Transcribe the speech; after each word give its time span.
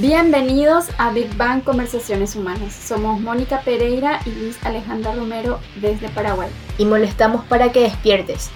Bienvenidos 0.00 0.88
a 0.98 1.12
Big 1.12 1.36
Bang 1.36 1.62
Conversaciones 1.62 2.34
Humanas. 2.34 2.72
Somos 2.72 3.20
Mónica 3.20 3.60
Pereira 3.60 4.18
y 4.26 4.30
Luis 4.30 4.58
Alejandra 4.66 5.14
Romero 5.14 5.60
desde 5.80 6.08
Paraguay. 6.08 6.50
Y 6.78 6.84
molestamos 6.84 7.44
para 7.44 7.70
que 7.70 7.82
despiertes. 7.82 8.50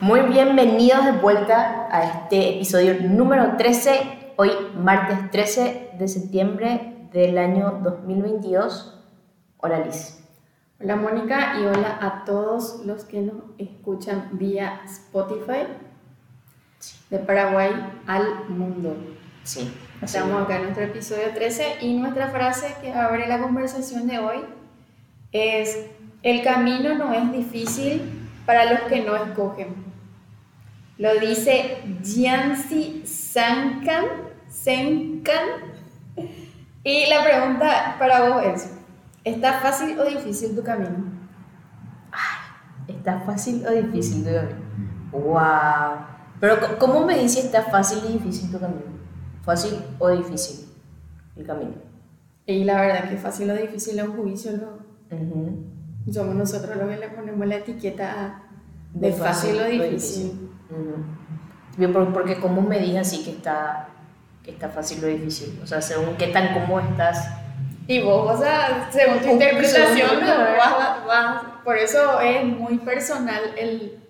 Muy 0.00 0.22
bienvenidos 0.22 1.04
de 1.04 1.12
vuelta 1.12 1.86
a 1.92 2.02
este 2.02 2.56
episodio 2.56 3.00
número 3.02 3.56
13, 3.56 4.32
hoy 4.34 4.50
martes 4.76 5.30
13 5.30 5.90
de 5.96 6.08
septiembre 6.08 7.08
del 7.12 7.38
año 7.38 7.78
2022. 7.84 8.98
Hola 9.58 9.78
Liz. 9.78 10.24
Hola 10.80 10.96
Mónica 10.96 11.60
y 11.60 11.66
hola 11.66 11.98
a 12.00 12.24
todos 12.24 12.84
los 12.84 13.04
que 13.04 13.20
nos 13.20 13.36
escuchan 13.58 14.30
vía 14.32 14.80
Spotify 14.86 15.68
de 17.10 17.18
Paraguay 17.20 17.70
al 18.08 18.48
mundo. 18.48 18.96
Sí. 19.44 19.72
Estamos 20.02 20.42
acá 20.42 20.56
en 20.56 20.64
nuestro 20.64 20.84
episodio 20.84 21.32
13 21.34 21.78
y 21.80 21.94
nuestra 21.94 22.28
frase 22.28 22.74
que 22.82 22.92
abre 22.92 23.26
la 23.26 23.40
conversación 23.40 24.06
de 24.06 24.18
hoy 24.18 24.36
es, 25.32 25.86
el 26.22 26.42
camino 26.42 26.96
no 26.96 27.14
es 27.14 27.32
difícil 27.32 28.02
para 28.44 28.70
los 28.70 28.80
que 28.82 29.02
no 29.02 29.16
escogen. 29.16 29.74
Lo 30.98 31.18
dice 31.18 31.78
Yancy 32.02 33.04
Sankan, 33.06 34.04
Senkan. 34.48 35.44
Y 36.84 37.06
la 37.08 37.24
pregunta 37.24 37.96
para 37.98 38.28
vos 38.28 38.44
es, 38.44 38.70
¿está 39.24 39.60
fácil 39.60 39.98
o 39.98 40.04
difícil 40.04 40.54
tu 40.54 40.62
camino? 40.62 41.04
Ay, 42.12 42.94
¿está 42.94 43.20
fácil 43.20 43.66
o 43.66 43.70
difícil 43.70 44.24
tu 44.24 44.30
camino? 44.30 44.66
¡Wow! 45.10 46.06
Pero 46.38 46.78
¿cómo 46.78 47.06
me 47.06 47.18
dice 47.18 47.40
está 47.40 47.62
fácil 47.62 48.00
y 48.10 48.12
difícil 48.18 48.52
tu 48.52 48.60
camino? 48.60 49.05
¿Fácil 49.46 49.78
o 50.00 50.08
difícil 50.08 50.66
el 51.36 51.46
camino? 51.46 51.74
Y 52.46 52.64
la 52.64 52.80
verdad 52.80 53.08
que 53.08 53.16
fácil 53.16 53.48
o 53.48 53.54
difícil 53.54 53.96
es 53.96 54.04
un 54.04 54.16
juicio, 54.16 54.50
¿no? 54.52 56.12
Somos 56.12 56.34
nosotros 56.34 56.76
los 56.76 56.88
que 56.88 56.96
le 56.96 57.08
ponemos 57.10 57.46
la 57.46 57.56
etiqueta 57.56 58.42
de, 58.92 59.12
fácil, 59.12 59.60
o 59.60 59.64
difícil. 59.64 60.50
Bien, 61.76 61.92
porque 61.92 62.40
como 62.40 62.60
me 62.60 62.80
digas 62.80 63.06
así 63.06 63.22
que 63.22 63.30
está, 63.30 63.88
que 64.42 64.50
está 64.50 64.68
fácil 64.68 65.04
o 65.04 65.06
difícil, 65.06 65.60
o 65.62 65.66
sea, 65.66 65.80
según 65.80 66.16
qué 66.16 66.28
tan 66.28 66.52
cómodo 66.52 66.80
estás. 66.80 67.28
Y 67.86 68.02
vos, 68.02 68.34
o 68.34 68.38
sea, 68.42 68.88
según 68.90 69.20
tu 69.20 69.28
interpretación, 69.28 70.10
por 71.64 71.76
eso 71.76 72.20
es 72.20 72.44
muy 72.44 72.78
personal 72.78 73.42
el 73.56 74.00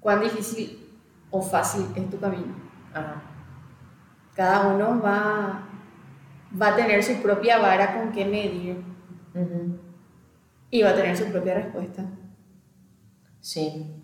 cuán 0.00 0.22
difícil 0.22 0.88
o 1.30 1.42
fácil 1.42 1.86
es 1.94 2.08
tu 2.08 2.18
camino. 2.18 2.56
Ajá 2.94 3.25
cada 4.36 4.68
uno 4.68 5.00
va, 5.00 5.66
va 6.60 6.68
a 6.68 6.76
tener 6.76 7.02
su 7.02 7.14
propia 7.22 7.58
vara 7.58 7.96
con 7.96 8.12
qué 8.12 8.26
medir 8.26 8.84
y 10.70 10.82
va 10.82 10.90
a 10.90 10.94
tener 10.94 11.16
su 11.16 11.24
propia 11.26 11.54
respuesta. 11.54 12.04
Sí. 13.40 14.02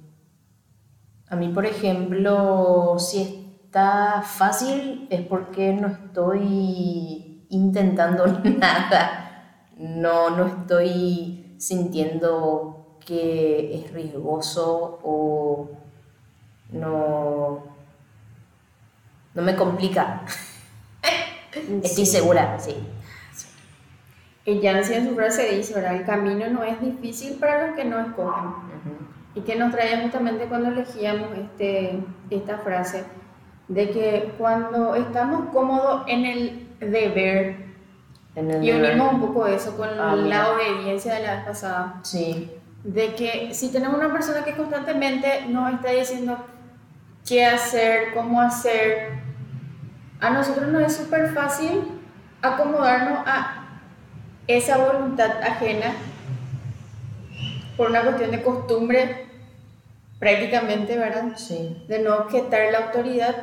A 1.29 1.37
mí, 1.37 1.49
por 1.49 1.67
ejemplo, 1.67 2.97
si 2.99 3.59
está 3.65 4.23
fácil 4.23 5.07
es 5.11 5.21
porque 5.23 5.75
no 5.75 5.89
estoy 5.89 7.47
intentando 7.51 8.27
nada, 8.59 9.69
no, 9.77 10.31
no 10.31 10.47
estoy 10.47 11.55
sintiendo 11.59 12.99
que 13.05 13.75
es 13.75 13.93
riesgoso 13.93 14.99
o 15.03 15.71
no 16.71 17.72
no 19.35 19.43
me 19.43 19.57
complica. 19.57 20.23
Estoy 21.83 22.07
segura, 22.07 22.59
sí. 22.59 22.77
Y 24.45 24.59
Yancy 24.61 24.95
en 24.95 25.09
su 25.09 25.15
frase 25.15 25.55
dice, 25.55 25.75
¿verdad? 25.75 25.97
El 25.97 26.05
camino 26.05 26.49
no 26.49 26.65
es 26.65 26.81
difícil 26.81 27.35
para 27.35 27.67
los 27.67 27.77
que 27.77 27.85
no 27.85 28.01
escogen. 28.01 28.55
Y 29.35 29.41
que 29.43 29.57
nos 29.57 29.73
trae 29.73 30.03
justamente 30.03 30.47
cuando 30.47 30.71
elegíamos 30.71 31.29
este, 31.39 32.01
esta 32.29 32.59
frase, 32.59 33.05
de 33.69 33.91
que 33.91 34.35
cuando 34.37 34.95
estamos 34.95 35.49
cómodos 35.53 36.03
en 36.07 36.27
el 36.27 36.69
deber, 36.81 37.73
y 38.35 38.71
unimos 38.71 39.13
un 39.13 39.21
poco 39.21 39.47
eso 39.47 39.77
con 39.77 39.89
ah, 39.89 40.17
la 40.17 40.53
obediencia 40.53 41.15
de 41.15 41.23
la 41.23 41.37
vez 41.37 41.45
pasada, 41.45 42.01
sí. 42.03 42.51
de 42.83 43.15
que 43.15 43.55
si 43.55 43.71
tenemos 43.71 43.99
una 43.99 44.13
persona 44.13 44.43
que 44.43 44.57
constantemente 44.57 45.47
nos 45.49 45.73
está 45.75 45.91
diciendo 45.91 46.39
qué 47.27 47.45
hacer, 47.45 48.15
cómo 48.15 48.41
hacer, 48.41 49.22
a 50.23 50.31
nosotros 50.31 50.69
nos 50.69 50.83
es 50.83 50.97
súper 50.97 51.35
fácil 51.35 51.83
acomodarnos 52.41 53.27
a 53.27 53.81
esa 54.47 54.79
voluntad 54.79 55.43
ajena 55.43 55.93
por 57.77 57.91
una 57.91 58.03
cuestión 58.03 58.31
de 58.31 58.41
costumbre 58.41 59.27
prácticamente, 60.21 60.97
¿verdad? 60.97 61.37
Sí. 61.37 61.85
De 61.89 61.99
no 61.99 62.15
objetar 62.19 62.71
la 62.71 62.87
autoridad. 62.87 63.35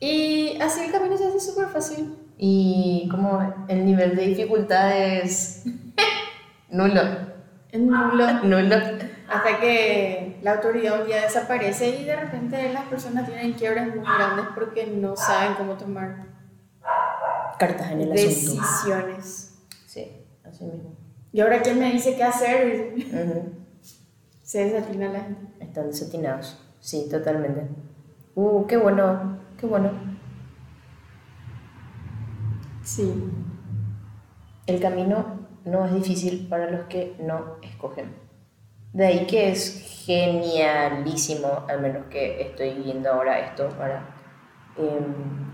Y 0.00 0.58
así 0.62 0.86
el 0.86 0.92
camino 0.92 1.18
se 1.18 1.26
hace 1.26 1.40
súper 1.40 1.68
fácil. 1.68 2.16
Y 2.38 3.06
como 3.10 3.66
el 3.68 3.84
nivel 3.84 4.16
de 4.16 4.28
dificultad 4.28 4.96
es 4.96 5.64
nulo. 6.70 7.02
Es 7.70 7.80
nulo. 7.80 8.32
nulo. 8.44 8.76
Hasta 9.28 9.60
que 9.60 10.38
la 10.42 10.54
autoridad 10.54 11.00
un 11.00 11.06
día 11.06 11.22
desaparece 11.22 11.88
y 11.88 12.04
de 12.04 12.16
repente 12.16 12.72
las 12.72 12.84
personas 12.84 13.26
tienen 13.26 13.54
quiebres 13.54 13.88
muy 13.88 14.04
grandes 14.04 14.46
porque 14.54 14.86
no 14.86 15.16
saben 15.16 15.54
cómo 15.54 15.74
tomar 15.74 16.26
cartas 17.58 17.90
en 17.90 18.02
el 18.02 18.10
decisiones. 18.10 19.58
Sí, 19.86 20.26
así 20.44 20.64
mismo. 20.64 20.96
Y 21.32 21.40
ahora 21.40 21.60
quién 21.60 21.78
me 21.78 21.92
dice 21.92 22.16
qué 22.16 22.22
hacer. 22.24 22.94
Se 24.42 24.64
desatina 24.64 25.08
la 25.08 25.20
gente. 25.20 25.64
Están 25.64 25.88
desatinados. 25.88 26.62
Sí, 26.78 27.08
totalmente. 27.10 27.66
Uh, 28.36 28.64
qué 28.66 28.76
bueno, 28.76 29.40
qué 29.58 29.66
bueno. 29.66 29.90
Sí. 32.84 33.12
El 34.66 34.80
camino 34.80 35.48
no 35.64 35.84
es 35.84 35.94
difícil 35.94 36.46
para 36.48 36.70
los 36.70 36.86
que 36.86 37.16
no 37.18 37.56
escogen. 37.62 38.25
De 38.96 39.04
ahí 39.04 39.26
que 39.26 39.50
es 39.50 40.06
genialísimo, 40.06 41.66
al 41.68 41.82
menos 41.82 42.06
que 42.06 42.40
estoy 42.40 42.70
viendo 42.82 43.12
ahora 43.12 43.40
esto, 43.40 43.68
para 43.76 44.08
em, 44.78 45.52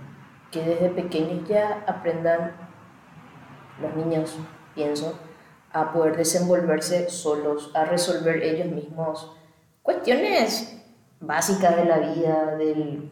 que 0.53 0.63
desde 0.63 0.91
pequeños 0.91 1.49
ya 1.49 1.83
aprendan 1.89 2.53
los 3.81 3.97
niños, 3.97 4.37
pienso, 4.77 5.19
a 5.73 5.93
poder 5.93 6.19
desenvolverse 6.19 7.11
solos, 7.11 7.73
a 7.75 7.85
resolver 7.85 8.45
ellos 8.45 8.69
mismos 8.69 9.37
cuestiones 9.83 10.81
básicas 11.19 11.75
de 11.75 11.85
la 11.85 11.99
vida, 11.99 12.55
del, 12.55 13.11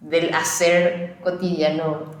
del 0.00 0.34
hacer 0.34 1.18
cotidiano, 1.22 2.16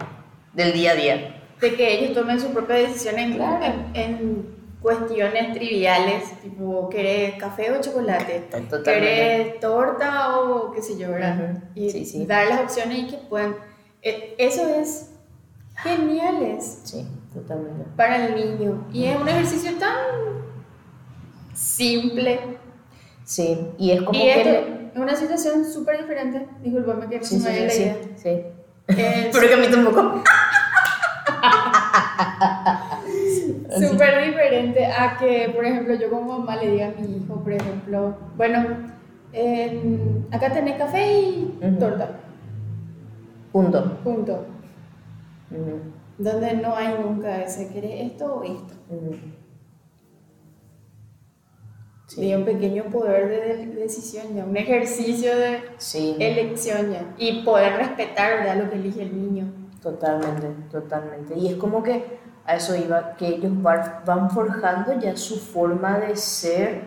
del 0.52 0.72
día 0.72 0.92
a 0.92 0.94
día. 0.94 1.42
De 1.60 1.74
que 1.74 1.92
ellos 1.92 2.14
tomen 2.14 2.38
su 2.38 2.52
propia 2.52 2.76
decisión 2.76 3.18
en, 3.18 3.90
en 3.94 4.57
cuestiones 4.80 5.54
triviales, 5.54 6.40
tipo, 6.40 6.88
¿querés 6.88 7.34
café 7.34 7.72
o 7.72 7.80
chocolate? 7.80 8.48
¿Querés 8.84 9.60
torta 9.60 10.38
o 10.38 10.72
qué 10.72 10.82
sé 10.82 10.98
yo, 10.98 11.10
verdad? 11.10 11.62
Y 11.74 12.26
dar 12.26 12.46
las 12.46 12.60
opciones 12.60 12.98
y 12.98 13.06
que 13.08 13.16
puedan... 13.16 13.56
E, 14.02 14.34
eso 14.38 14.68
es 14.68 15.10
geniales. 15.76 16.82
Sí, 16.84 17.06
totalmente. 17.32 17.84
Para 17.96 18.26
el 18.26 18.34
niño. 18.34 18.86
Y 18.92 19.06
es 19.06 19.20
un 19.20 19.28
ejercicio 19.28 19.72
tan 19.78 19.96
simple. 21.54 22.58
Sí, 23.24 23.58
y 23.78 23.90
es 23.90 24.02
como 24.02 24.12
que... 24.12 24.78
Es 24.94 25.00
una 25.00 25.14
situación 25.14 25.64
súper 25.64 25.98
diferente. 25.98 26.48
Disculpame 26.62 27.08
que 27.08 27.24
sí, 27.24 27.38
me 27.38 27.70
sí, 27.70 27.70
sí, 27.70 27.92
sí. 28.16 28.42
Pero 28.86 29.48
que 29.48 29.54
a 29.54 29.58
mí 29.58 29.68
tampoco. 29.68 30.22
súper 33.78 34.24
diferente 34.24 34.86
a 34.86 35.16
que, 35.18 35.50
por 35.54 35.64
ejemplo, 35.64 35.94
yo 35.94 36.10
como 36.10 36.38
mamá 36.38 36.56
le 36.56 36.70
diga 36.70 36.88
a 36.88 37.00
mi 37.00 37.16
hijo, 37.16 37.42
por 37.42 37.52
ejemplo, 37.52 38.16
bueno, 38.36 38.66
acá 40.30 40.52
tenés 40.52 40.76
café 40.76 41.20
y 41.20 41.58
torta. 41.78 42.20
Punto. 43.52 43.98
Punto. 44.04 44.46
Donde 46.18 46.54
no 46.54 46.76
hay 46.76 46.94
nunca 47.02 47.42
ese, 47.42 47.72
¿querés 47.72 48.12
esto 48.12 48.36
o 48.36 48.44
esto? 48.44 48.74
Sí. 52.06 52.34
un 52.34 52.44
pequeño 52.44 52.84
poder 52.84 53.28
de, 53.28 53.66
decisión 53.66 54.34
ya, 54.34 54.44
un 54.44 54.56
ejercicio 54.56 55.30
de 55.36 55.60
elección 56.18 56.90
ya. 56.90 57.14
Y 57.18 57.42
poder 57.42 57.76
respetar 57.76 58.38
¿verdad? 58.38 58.64
lo 58.64 58.70
que 58.70 58.76
elige 58.76 59.02
el 59.02 59.14
niño. 59.14 59.67
Totalmente, 59.82 60.48
totalmente. 60.70 61.34
Y 61.36 61.48
es 61.48 61.56
como 61.56 61.82
que 61.82 62.18
a 62.44 62.56
eso 62.56 62.74
iba, 62.74 63.14
que 63.16 63.28
ellos 63.28 63.52
van 63.62 64.30
forjando 64.30 64.98
ya 64.98 65.16
su 65.16 65.38
forma 65.38 65.98
de 65.98 66.16
ser 66.16 66.82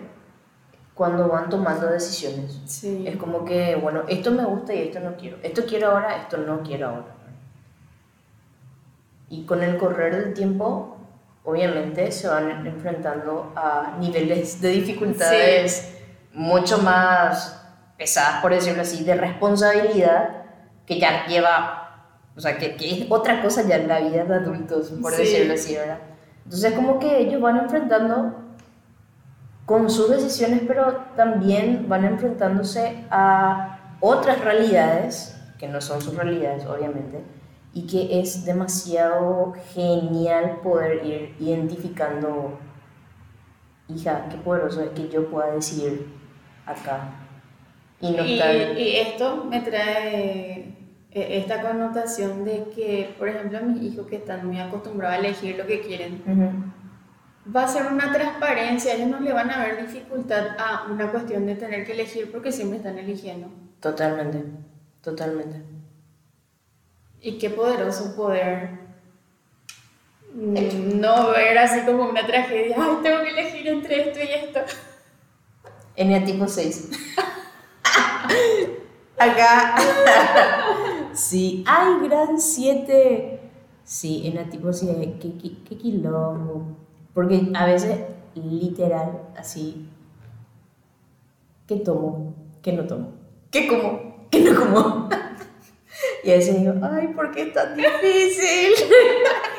cuando 0.94 1.28
van 1.28 1.50
tomando 1.50 1.88
decisiones. 1.88 2.62
Es 2.84 3.16
como 3.16 3.46
que, 3.46 3.76
bueno, 3.76 4.04
esto 4.08 4.32
me 4.32 4.44
gusta 4.46 4.74
y 4.74 4.84
esto 4.84 5.00
no 5.00 5.16
quiero. 5.16 5.38
Esto 5.42 5.64
quiero 5.66 5.92
ahora, 5.92 6.18
esto 6.18 6.38
no 6.38 6.62
quiero 6.62 6.90
ahora. 6.90 7.16
Y 9.30 9.46
con 9.46 9.64
el 9.64 9.78
correr 9.78 10.16
del 10.16 10.34
tiempo, 10.34 10.98
obviamente 11.44 12.12
se 12.12 12.28
van 12.28 12.68
enfrentando 12.68 13.54
a 13.56 13.96
niveles 14.00 14.62
de 14.62 14.70
dificultades 14.70 15.98
mucho 16.34 16.78
más 16.80 17.66
pesadas, 17.98 18.42
por 18.42 18.52
decirlo 18.52 18.82
así, 18.82 19.04
de 19.04 19.16
responsabilidad 19.16 20.44
que 20.86 21.00
ya 21.00 21.26
lleva, 21.26 21.81
o 22.36 22.40
sea, 22.42 22.58
que, 22.58 22.76
que 22.76 22.92
es 23.04 23.06
otra 23.12 23.42
cosa 23.42 23.64
ya 23.68 23.76
en 23.78 23.88
la 23.88 24.00
vida 24.00 24.24
de 24.26 24.36
adultos, 24.36 24.92
por 25.02 25.12
Sí. 25.14 25.22
decirlo 25.24 25.54
así, 25.54 25.76
¿verdad? 25.76 26.00
Entonces 26.46 26.74
como 26.74 27.00
que 27.00 27.20
ellos 27.20 27.42
van 27.42 27.58
enfrentando 27.58 28.36
con 29.66 29.90
sus 29.90 30.10
decisiones, 30.10 30.62
pero 30.68 30.98
también 31.16 31.86
van 31.88 32.04
enfrentándose 32.06 33.06
a 33.10 33.80
otras 34.00 34.44
realidades, 34.44 35.38
que 35.60 35.68
no 35.68 35.80
son 35.80 36.02
sus 36.02 36.16
realidades, 36.16 36.66
obviamente, 36.66 37.22
y 37.74 37.86
que 37.88 38.20
es 38.20 38.44
demasiado 38.44 39.54
genial 39.74 40.60
poder 40.64 41.06
ir 41.06 41.36
identificando, 41.40 42.60
hija, 43.88 44.26
qué 44.30 44.38
poderoso 44.38 44.82
es 44.82 44.90
que 44.90 45.08
yo 45.08 45.30
pueda 45.30 45.52
decidir 45.52 46.08
acá. 46.66 47.12
Y 48.02 48.12
no 48.12 48.26
Y, 48.26 48.42
y 48.78 48.96
esto 48.98 49.46
me 49.46 49.62
trae 49.62 50.61
esta 51.12 51.62
connotación 51.62 52.46
de 52.46 52.66
que, 52.74 53.14
por 53.18 53.28
ejemplo, 53.28 53.62
mis 53.64 53.84
hijos 53.84 54.08
que 54.08 54.16
están 54.18 54.48
muy 54.48 54.60
acostumbrados 54.60 55.18
a 55.18 55.20
elegir 55.20 55.58
lo 55.58 55.68
que 55.68 55.82
quieren, 55.82 56.24
va 57.54 57.64
a 57.64 57.68
ser 57.68 57.88
una 57.88 58.12
transparencia, 58.14 58.94
ellos 58.94 59.10
no 59.10 59.20
le 59.20 59.34
van 59.34 59.52
a 59.52 59.64
ver 59.64 59.86
dificultad 59.86 60.56
a 60.58 60.88
una 60.90 61.12
cuestión 61.12 61.46
de 61.46 61.56
tener 61.56 61.86
que 61.86 61.94
elegir 61.94 62.32
porque 62.32 62.52
siempre 62.52 62.78
están 62.78 62.98
eligiendo. 62.98 63.50
Totalmente, 63.80 64.44
totalmente. 65.02 65.62
Y 67.20 67.38
qué 67.38 67.50
poderoso 67.50 68.16
poder 68.16 68.80
no 70.34 71.32
ver 71.32 71.58
así 71.58 71.82
como 71.82 72.10
una 72.10 72.26
tragedia, 72.26 72.78
ay, 72.80 72.98
tengo 73.04 73.22
que 73.22 73.30
elegir 73.30 73.68
entre 73.68 74.10
esto 74.10 74.20
y 74.20 74.32
esto. 74.32 74.60
Eneatipo 75.96 76.48
6. 76.48 76.90
Acá. 79.18 79.76
sí. 81.22 81.64
¡Ay, 81.68 82.08
gran 82.08 82.40
7! 82.40 83.40
Sí, 83.84 84.24
eneatipo 84.26 84.74
6. 84.74 84.90
¿Qué, 85.22 85.38
qué, 85.38 85.64
qué 85.68 85.78
quilombo. 85.78 86.78
Porque 87.14 87.52
a 87.54 87.66
veces, 87.66 88.00
literal, 88.36 89.30
así. 89.38 89.88
¿Qué 91.68 91.78
tomo? 91.78 92.34
¿Qué 92.62 92.74
no 92.74 92.86
tomo? 92.86 93.14
¿Qué 93.50 93.68
como? 93.68 94.28
¿Qué 94.30 94.42
no 94.42 94.60
como? 94.60 95.10
y 96.24 96.32
a 96.32 96.36
veces 96.36 96.60
digo, 96.60 96.74
¡ay, 96.82 97.08
por 97.10 97.32
qué 97.32 97.44
es 97.44 97.54
tan 97.54 97.76
difícil! 97.76 98.74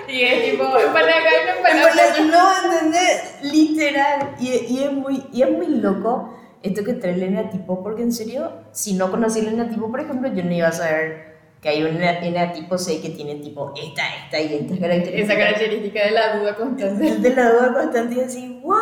Y 0.08 0.22
es 0.22 0.50
tipo, 0.50 0.64
para 0.64 1.08
acá 1.08 2.18
y 2.18 2.24
no 2.24 2.74
¿entendés? 2.74 3.22
Literal. 3.40 4.34
Y, 4.38 4.48
y, 4.48 4.82
es 4.82 4.92
muy, 4.92 5.24
y 5.32 5.42
es 5.42 5.50
muy 5.50 5.68
loco 5.68 6.34
esto 6.62 6.84
que 6.84 6.94
trae 6.94 7.14
el 7.14 7.22
eneatipo, 7.22 7.82
porque 7.82 8.02
en 8.02 8.12
serio, 8.12 8.52
si 8.72 8.94
no 8.94 9.10
conocí 9.10 9.40
el 9.40 9.48
eneatipo, 9.48 9.90
por 9.90 10.00
ejemplo, 10.00 10.32
yo 10.32 10.44
no 10.44 10.52
iba 10.52 10.68
a 10.68 10.72
saber 10.72 11.31
que 11.62 11.68
hay 11.68 11.82
un 11.84 11.90
ene- 11.96 12.26
eneatipo 12.26 12.76
6 12.76 13.00
que 13.00 13.10
tiene 13.10 13.36
tipo 13.36 13.72
esta, 13.80 14.02
esta 14.24 14.40
y 14.40 14.54
estas 14.56 14.78
características. 14.80 15.20
Esa 15.30 15.34
característica 15.38 16.04
de 16.04 16.10
la 16.10 16.36
duda 16.36 16.56
constante. 16.56 17.16
De 17.18 17.34
la 17.36 17.52
duda 17.52 17.72
constante 17.72 18.14
y 18.16 18.20
así, 18.20 18.60
wow, 18.64 18.72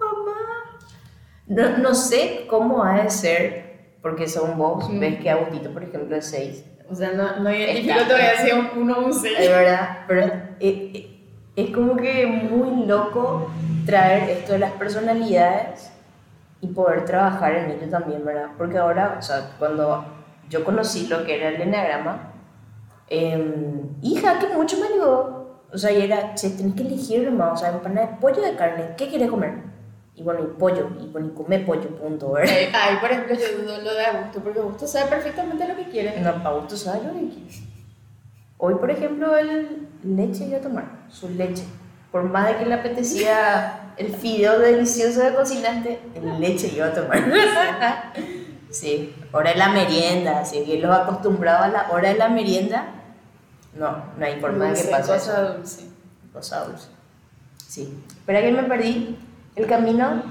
mamá. 0.00 0.80
No, 1.46 1.78
no 1.78 1.94
sé 1.94 2.46
cómo 2.48 2.82
ha 2.84 3.02
de 3.04 3.10
ser, 3.10 3.74
porque 4.02 4.26
son 4.28 4.58
vos, 4.58 4.88
Mm. 4.90 4.98
ves 5.00 5.20
que 5.20 5.30
Agustito, 5.30 5.70
por 5.72 5.84
ejemplo, 5.84 6.16
es 6.16 6.26
6. 6.26 6.64
O 6.90 6.94
sea, 6.94 7.12
no, 7.12 7.38
no 7.40 7.50
identifico 7.54 8.02
todavía 8.06 8.36
si 8.42 8.48
es 8.48 8.54
un 8.54 8.70
1 8.82 8.98
o 8.98 9.04
un 9.04 9.10
Es 9.10 9.20
6. 9.22 9.48
verdad, 9.48 9.98
pero 10.08 10.20
es, 10.22 10.32
es- 10.60 11.04
es 11.56 11.70
como 11.70 11.94
que 11.96 12.26
muy 12.26 12.84
loco 12.86 13.48
traer 13.86 14.28
esto 14.30 14.54
de 14.54 14.58
las 14.58 14.72
personalidades 14.72 15.92
y 16.60 16.66
poder 16.66 17.04
trabajar 17.04 17.54
en 17.54 17.70
ello 17.70 17.88
también, 17.88 18.24
¿verdad? 18.24 18.48
Porque 18.58 18.76
ahora, 18.78 19.14
o 19.18 19.22
sea, 19.22 19.50
cuando 19.60 20.04
yo 20.48 20.64
conocí 20.64 21.06
lo 21.06 21.24
que 21.24 21.36
era 21.36 21.48
el 21.48 21.60
enagrama, 21.60 22.32
em, 23.08 23.88
hija, 24.02 24.38
que 24.38 24.48
mucho 24.48 24.78
me 24.78 24.86
ayudó. 24.86 25.44
O 25.72 25.78
sea, 25.78 25.90
y 25.90 26.02
era, 26.02 26.34
che, 26.34 26.50
tenés 26.50 26.74
que 26.74 26.82
elegir 26.82 27.30
nomás, 27.30 27.52
o 27.54 27.56
sea, 27.56 27.72
empanada 27.72 28.06
de 28.06 28.16
pollo 28.18 28.40
de 28.40 28.54
carne, 28.54 28.94
¿qué 28.96 29.08
quieres 29.08 29.28
comer? 29.28 29.54
Y 30.14 30.22
bueno, 30.22 30.40
y 30.44 30.58
pollo, 30.58 30.90
y 31.00 31.06
bueno, 31.08 31.28
y 31.28 31.30
come 31.30 31.58
pollo, 31.60 31.88
punto, 31.96 32.32
¿verdad? 32.32 32.54
Eh, 32.56 32.70
Ay, 32.72 32.98
por 33.00 33.10
ejemplo, 33.10 33.34
yo 33.34 33.62
dudo 33.62 33.80
lo 33.82 33.94
de 33.94 34.06
Augusto, 34.06 34.40
porque 34.40 34.60
Augusto 34.60 34.86
sabe 34.86 35.10
perfectamente 35.10 35.66
lo 35.66 35.74
que 35.74 35.88
quiere. 35.90 36.20
No, 36.20 36.32
para 36.34 36.54
gusto 36.56 36.76
sabe 36.76 37.04
lo 37.04 37.14
que 37.14 37.28
quiere. 37.34 37.50
Hoy, 38.58 38.74
por 38.76 38.90
ejemplo, 38.90 39.36
el 39.36 39.88
leche 40.04 40.46
iba 40.46 40.58
a 40.58 40.60
tomar, 40.60 40.84
su 41.08 41.28
leche. 41.30 41.64
Por 42.12 42.22
más 42.22 42.46
de 42.46 42.56
que 42.58 42.66
le 42.66 42.74
apetecía 42.74 43.92
el 43.96 44.14
fideo 44.14 44.60
delicioso 44.60 45.20
que 45.22 45.34
cocinaste, 45.34 45.98
el 46.14 46.40
leche 46.40 46.72
iba 46.74 46.86
a 46.86 46.94
tomar. 46.94 47.18
Sí, 48.74 49.14
hora 49.32 49.50
de 49.52 49.56
la 49.56 49.68
merienda, 49.68 50.42
que 50.50 50.78
los 50.78 50.90
acostumbrados 50.96 51.66
a 51.66 51.68
la 51.68 51.90
hora 51.92 52.08
de 52.08 52.18
la 52.18 52.28
merienda, 52.28 52.86
no, 53.74 54.04
no 54.18 54.24
hay 54.26 54.40
forma 54.40 54.66
de 54.66 54.74
que 54.82 54.88
pase 54.88 55.12
cosa 55.12 55.16
eso. 55.42 55.54
dulce. 55.54 55.84
Cosa 56.32 56.64
dulce. 56.64 56.88
Sí. 57.56 58.02
Espera 58.08 58.40
que 58.40 58.50
me 58.52 58.64
perdí. 58.64 59.16
El 59.54 59.66
camino 59.68 60.22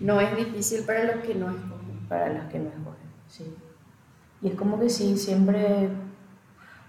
No 0.00 0.20
es 0.20 0.36
difícil 0.36 0.84
para 0.84 1.04
los 1.04 1.16
que 1.24 1.34
no 1.34 1.48
escogen. 1.50 2.06
para 2.08 2.28
los 2.32 2.44
que 2.50 2.58
no 2.60 2.68
escogen. 2.68 3.08
Sí. 3.28 3.52
Y 4.42 4.48
es 4.48 4.54
como 4.54 4.78
que 4.78 4.88
sí, 4.88 5.16
siempre, 5.16 5.88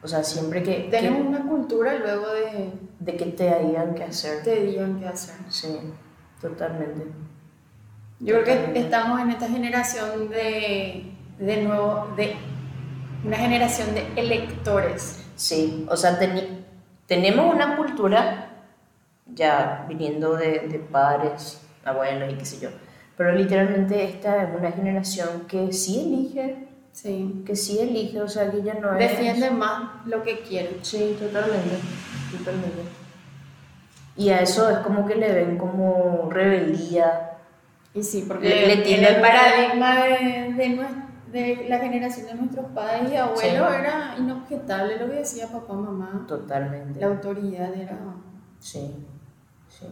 o 0.03 0.07
sea, 0.07 0.23
siempre 0.23 0.61
que, 0.61 0.83
que- 0.85 0.89
Tenemos 0.91 1.25
una 1.25 1.41
cultura 1.47 1.95
luego 1.97 2.27
de 2.33 2.71
de 2.99 3.17
que 3.17 3.25
te 3.25 3.59
digan 3.65 3.93
qué 3.95 4.03
hacer. 4.03 4.43
te 4.43 4.61
digan 4.63 4.99
qué 4.99 5.07
hacer. 5.07 5.35
Sí, 5.49 5.79
totalmente. 6.41 7.05
Yo 8.19 8.41
creo 8.43 8.73
que 8.73 8.79
estamos 8.79 9.19
en 9.19 9.29
esta 9.31 9.47
generación 9.47 10.29
de, 10.29 11.11
de 11.37 11.61
nuevo, 11.63 12.07
de 12.15 12.35
una 13.25 13.37
generación 13.37 13.93
de 13.93 14.07
electores. 14.15 15.23
Sí, 15.35 15.85
o 15.89 15.97
sea, 15.97 16.19
teni- 16.19 16.63
tenemos 17.07 17.53
una 17.53 17.75
cultura 17.75 18.49
ya 19.27 19.85
viniendo 19.89 20.35
de, 20.35 20.59
de 20.69 20.79
padres, 20.79 21.61
abuelos 21.83 22.31
y 22.31 22.35
qué 22.37 22.45
sé 22.45 22.59
yo, 22.61 22.69
pero 23.17 23.31
literalmente 23.33 24.03
esta 24.05 24.43
es 24.43 24.49
una 24.57 24.71
generación 24.71 25.41
que 25.47 25.73
sí 25.73 26.01
elige, 26.05 26.67
Sí. 26.93 27.43
que 27.45 27.57
sí 27.57 27.79
elige, 27.79 28.21
o 28.21 28.27
sea, 28.29 28.49
que 28.49 28.63
ya 28.63 28.75
no 28.75 28.93
es... 28.93 28.99
Defiende 29.11 29.51
más 29.51 30.05
lo 30.05 30.23
que 30.23 30.39
quiere. 30.39 30.77
Sí, 30.81 31.17
totalmente, 31.19 31.75
totalmente. 32.31 32.83
Y 34.15 34.29
a 34.29 34.39
eso 34.39 34.69
es 34.69 34.77
como 34.77 35.05
que 35.05 35.15
le 35.15 35.33
ven 35.33 35.57
como 35.57 36.29
rebeldía. 36.31 37.31
Y 37.95 38.03
sí, 38.03 38.25
porque 38.27 38.47
Le- 38.49 38.67
le 38.67 38.73
en 38.73 38.83
tiene 38.83 39.07
el 39.07 39.15
el 39.15 39.21
paradigma 39.21 39.95
de, 39.95 40.53
de, 40.53 40.77
nue- 40.77 41.31
de 41.31 41.65
la 41.69 41.79
generación 41.79 42.27
de 42.27 42.33
nuestros 42.35 42.65
padres 42.71 43.09
y 43.11 43.15
abuelos 43.15 43.41
Sí. 43.41 43.75
era 43.79 44.15
inobjetable 44.19 44.99
lo 44.99 45.05
que 45.09 45.15
decía 45.19 45.47
papá, 45.47 45.73
mamá. 45.73 46.25
Totalmente. 46.27 46.99
La 46.99 47.07
autoridad 47.07 47.73
era... 47.73 47.97
Sí, 48.59 49.05
sí. 49.69 49.87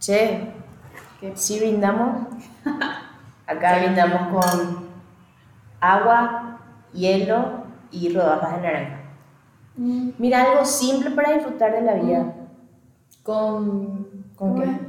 Che, 0.00 0.52
que- 1.20 1.36
si 1.36 1.60
brindamos, 1.60 2.26
acá 3.46 3.78
Sí. 3.78 3.84
brindamos 3.84 4.28
con 4.42 4.84
agua, 5.80 6.58
hielo 6.92 7.64
y 7.90 8.12
rodajas 8.12 8.56
de 8.56 8.62
naranja. 8.62 9.00
Mm, 9.76 10.10
Mira, 10.18 10.42
algo 10.42 10.64
simple 10.64 11.10
para 11.12 11.32
disfrutar 11.34 11.72
de 11.72 11.82
la 11.82 11.94
vida. 11.94 12.32
Con... 13.22 14.24
¿Con 14.36 14.50
¿cómo 14.50 14.62
qué? 14.62 14.83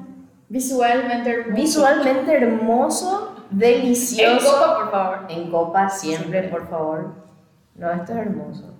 Visualmente 0.49 1.29
hermoso. 1.31 1.55
Visualmente 1.61 2.33
hermoso, 2.37 3.35
En 3.51 3.57
delicioso. 3.59 4.51
copa, 4.51 4.75
por 4.79 4.91
favor. 4.91 5.19
En 5.29 5.51
copa 5.51 5.89
siempre, 5.89 6.39
Siempre. 6.41 6.49
por 6.49 6.69
favor. 6.69 7.13
No, 7.75 7.91
esto 7.91 8.11
es 8.13 8.17
hermoso. 8.19 8.71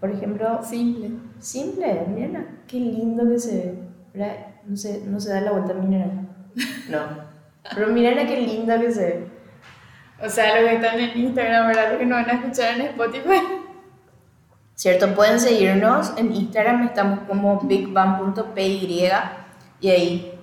Por 0.00 0.10
ejemplo, 0.10 0.60
Simple. 0.62 1.10
simple, 1.38 2.04
mira, 2.08 2.44
qué 2.66 2.76
lindo 2.78 3.28
que 3.28 3.38
se 3.38 3.54
ve. 3.56 3.78
¿verdad? 4.14 4.36
No 4.66 4.76
se, 4.76 5.00
no 5.06 5.20
se 5.20 5.30
da 5.32 5.40
la 5.40 5.52
vuelta 5.52 5.72
a 5.72 5.76
mi 5.76 5.96
naranja. 5.96 6.22
No. 6.90 6.98
Pero 7.74 7.86
mira 7.88 8.14
qué 8.26 8.40
lindo 8.40 8.78
que 8.80 8.90
se 8.92 9.00
ve. 9.04 9.26
O 10.24 10.28
sea, 10.28 10.60
los 10.60 10.68
que 10.70 10.76
están 10.76 10.98
en 11.00 11.18
Instagram, 11.18 11.68
¿verdad? 11.68 11.88
Los 11.90 11.98
que 11.98 12.06
nos 12.06 12.20
van 12.26 12.30
a 12.30 12.40
escuchar 12.40 12.74
en 12.74 12.86
Spotify. 12.88 13.40
¿Cierto? 14.74 15.14
Pueden 15.14 15.38
seguirnos 15.38 16.12
en 16.16 16.32
Instagram, 16.34 16.82
estamos 16.88 17.20
como 17.28 17.60
bigbang.py 17.60 19.10
y 19.82 19.90
ahí 19.90 20.38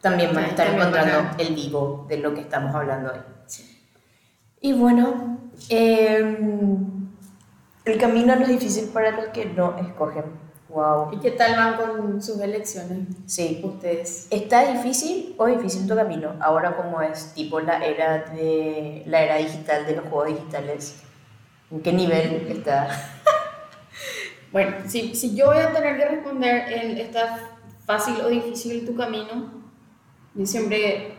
también 0.00 0.32
van 0.34 0.44
a 0.44 0.48
estar 0.48 0.66
también 0.66 0.82
a- 0.82 0.88
encontrando 0.88 1.42
el 1.42 1.54
vivo 1.54 2.06
de 2.08 2.16
lo 2.18 2.32
que 2.34 2.40
estamos 2.40 2.74
hablando 2.74 3.12
hoy. 3.12 3.18
Y 4.62 4.72
bueno, 4.72 5.38
em, 5.68 7.10
el 7.84 7.98
camino 7.98 8.34
no 8.34 8.42
es 8.42 8.48
difícil 8.48 8.88
para 8.88 9.10
los 9.10 9.26
que 9.26 9.44
no 9.44 9.76
escogen. 9.78 10.24
Wow. 10.70 11.12
¿Y 11.12 11.18
qué 11.20 11.30
tal 11.32 11.54
van 11.54 11.74
con 11.76 12.22
sus 12.22 12.40
elecciones? 12.40 13.06
Sí. 13.26 13.60
Ustedes. 13.62 14.26
¿Está 14.30 14.72
difícil 14.72 15.34
o 15.38 15.46
difícil 15.46 15.86
tu 15.86 15.94
camino? 15.94 16.34
Ahora 16.40 16.74
como 16.76 17.00
es 17.02 17.32
tipo 17.34 17.60
la 17.60 17.84
era 17.84 18.18
de 18.32 19.02
la 19.06 19.22
era 19.22 19.36
digital 19.36 19.86
de 19.86 19.96
los 19.96 20.06
juegos 20.08 20.28
digitales. 20.28 20.96
¿En 21.70 21.80
qué 21.82 21.92
nivel 21.92 22.46
está? 22.50 22.88
Bueno, 24.52 24.76
si, 24.86 25.16
si 25.16 25.34
yo 25.34 25.46
voy 25.46 25.58
a 25.58 25.72
tener 25.72 25.96
que 25.98 26.04
responder 26.04 26.72
el 26.72 26.98
está 27.00 27.40
fácil 27.86 28.16
o 28.24 28.28
difícil 28.28 28.86
tu 28.86 28.94
camino, 28.94 29.52
yo 30.34 30.46
siempre, 30.46 31.14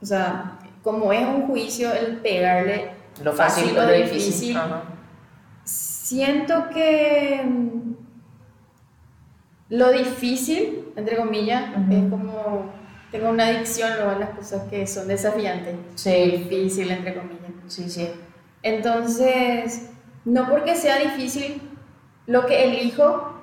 o 0.00 0.06
sea, 0.06 0.58
como 0.82 1.12
es 1.12 1.26
un 1.26 1.46
juicio 1.46 1.92
el 1.92 2.18
pegarle 2.18 2.90
Lo 3.22 3.32
fácil, 3.32 3.76
o 3.76 3.84
lo 3.84 3.92
difícil. 3.92 4.56
Ajá. 4.56 4.84
Siento 5.64 6.68
que 6.72 7.42
mm, 7.44 7.92
lo 9.70 9.90
difícil, 9.92 10.92
entre 10.96 11.16
comillas, 11.16 11.70
es 11.90 12.10
como 12.10 12.72
tengo 13.10 13.30
una 13.30 13.46
adicción 13.46 13.90
luego 13.96 14.10
a 14.10 14.18
las 14.18 14.30
cosas 14.30 14.68
que 14.68 14.86
son 14.86 15.08
desafiantes. 15.08 15.76
Sí. 15.94 16.10
Difícil, 16.10 16.90
entre 16.90 17.14
comillas. 17.14 17.38
Sí, 17.66 17.88
sí. 17.88 18.08
Entonces, 18.62 19.90
no 20.24 20.48
porque 20.48 20.74
sea 20.74 20.98
difícil, 20.98 21.60
lo 22.26 22.46
que 22.46 22.64
elijo 22.64 23.37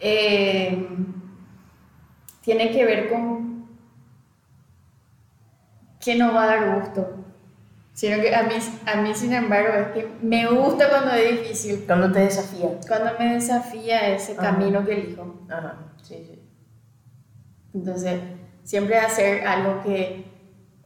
eh, 0.00 0.88
tiene 2.42 2.70
que 2.70 2.84
ver 2.84 3.08
con 3.10 3.66
que 6.00 6.14
no 6.14 6.32
va 6.32 6.44
a 6.44 6.46
dar 6.46 6.80
gusto. 6.80 7.14
Sino 7.92 8.20
que 8.22 8.32
a 8.32 8.44
mí, 8.44 8.54
a 8.86 8.96
mí, 9.02 9.12
sin 9.14 9.32
embargo, 9.32 9.74
es 9.74 9.86
que 9.88 10.08
me 10.22 10.46
gusta 10.46 10.88
cuando 10.88 11.10
es 11.12 11.40
difícil, 11.40 11.84
Cuando 11.84 12.12
te 12.12 12.20
desafía. 12.20 12.68
cuando 12.86 13.10
me 13.18 13.34
desafía 13.34 14.08
ese 14.14 14.32
Ajá. 14.32 14.42
camino 14.52 14.84
que 14.84 14.92
elijo. 14.92 15.34
Ajá, 15.50 15.74
sí, 16.02 16.14
sí. 16.24 16.40
Entonces, 17.74 18.20
siempre 18.62 18.98
hacer 18.98 19.46
algo 19.46 19.82
que 19.82 20.24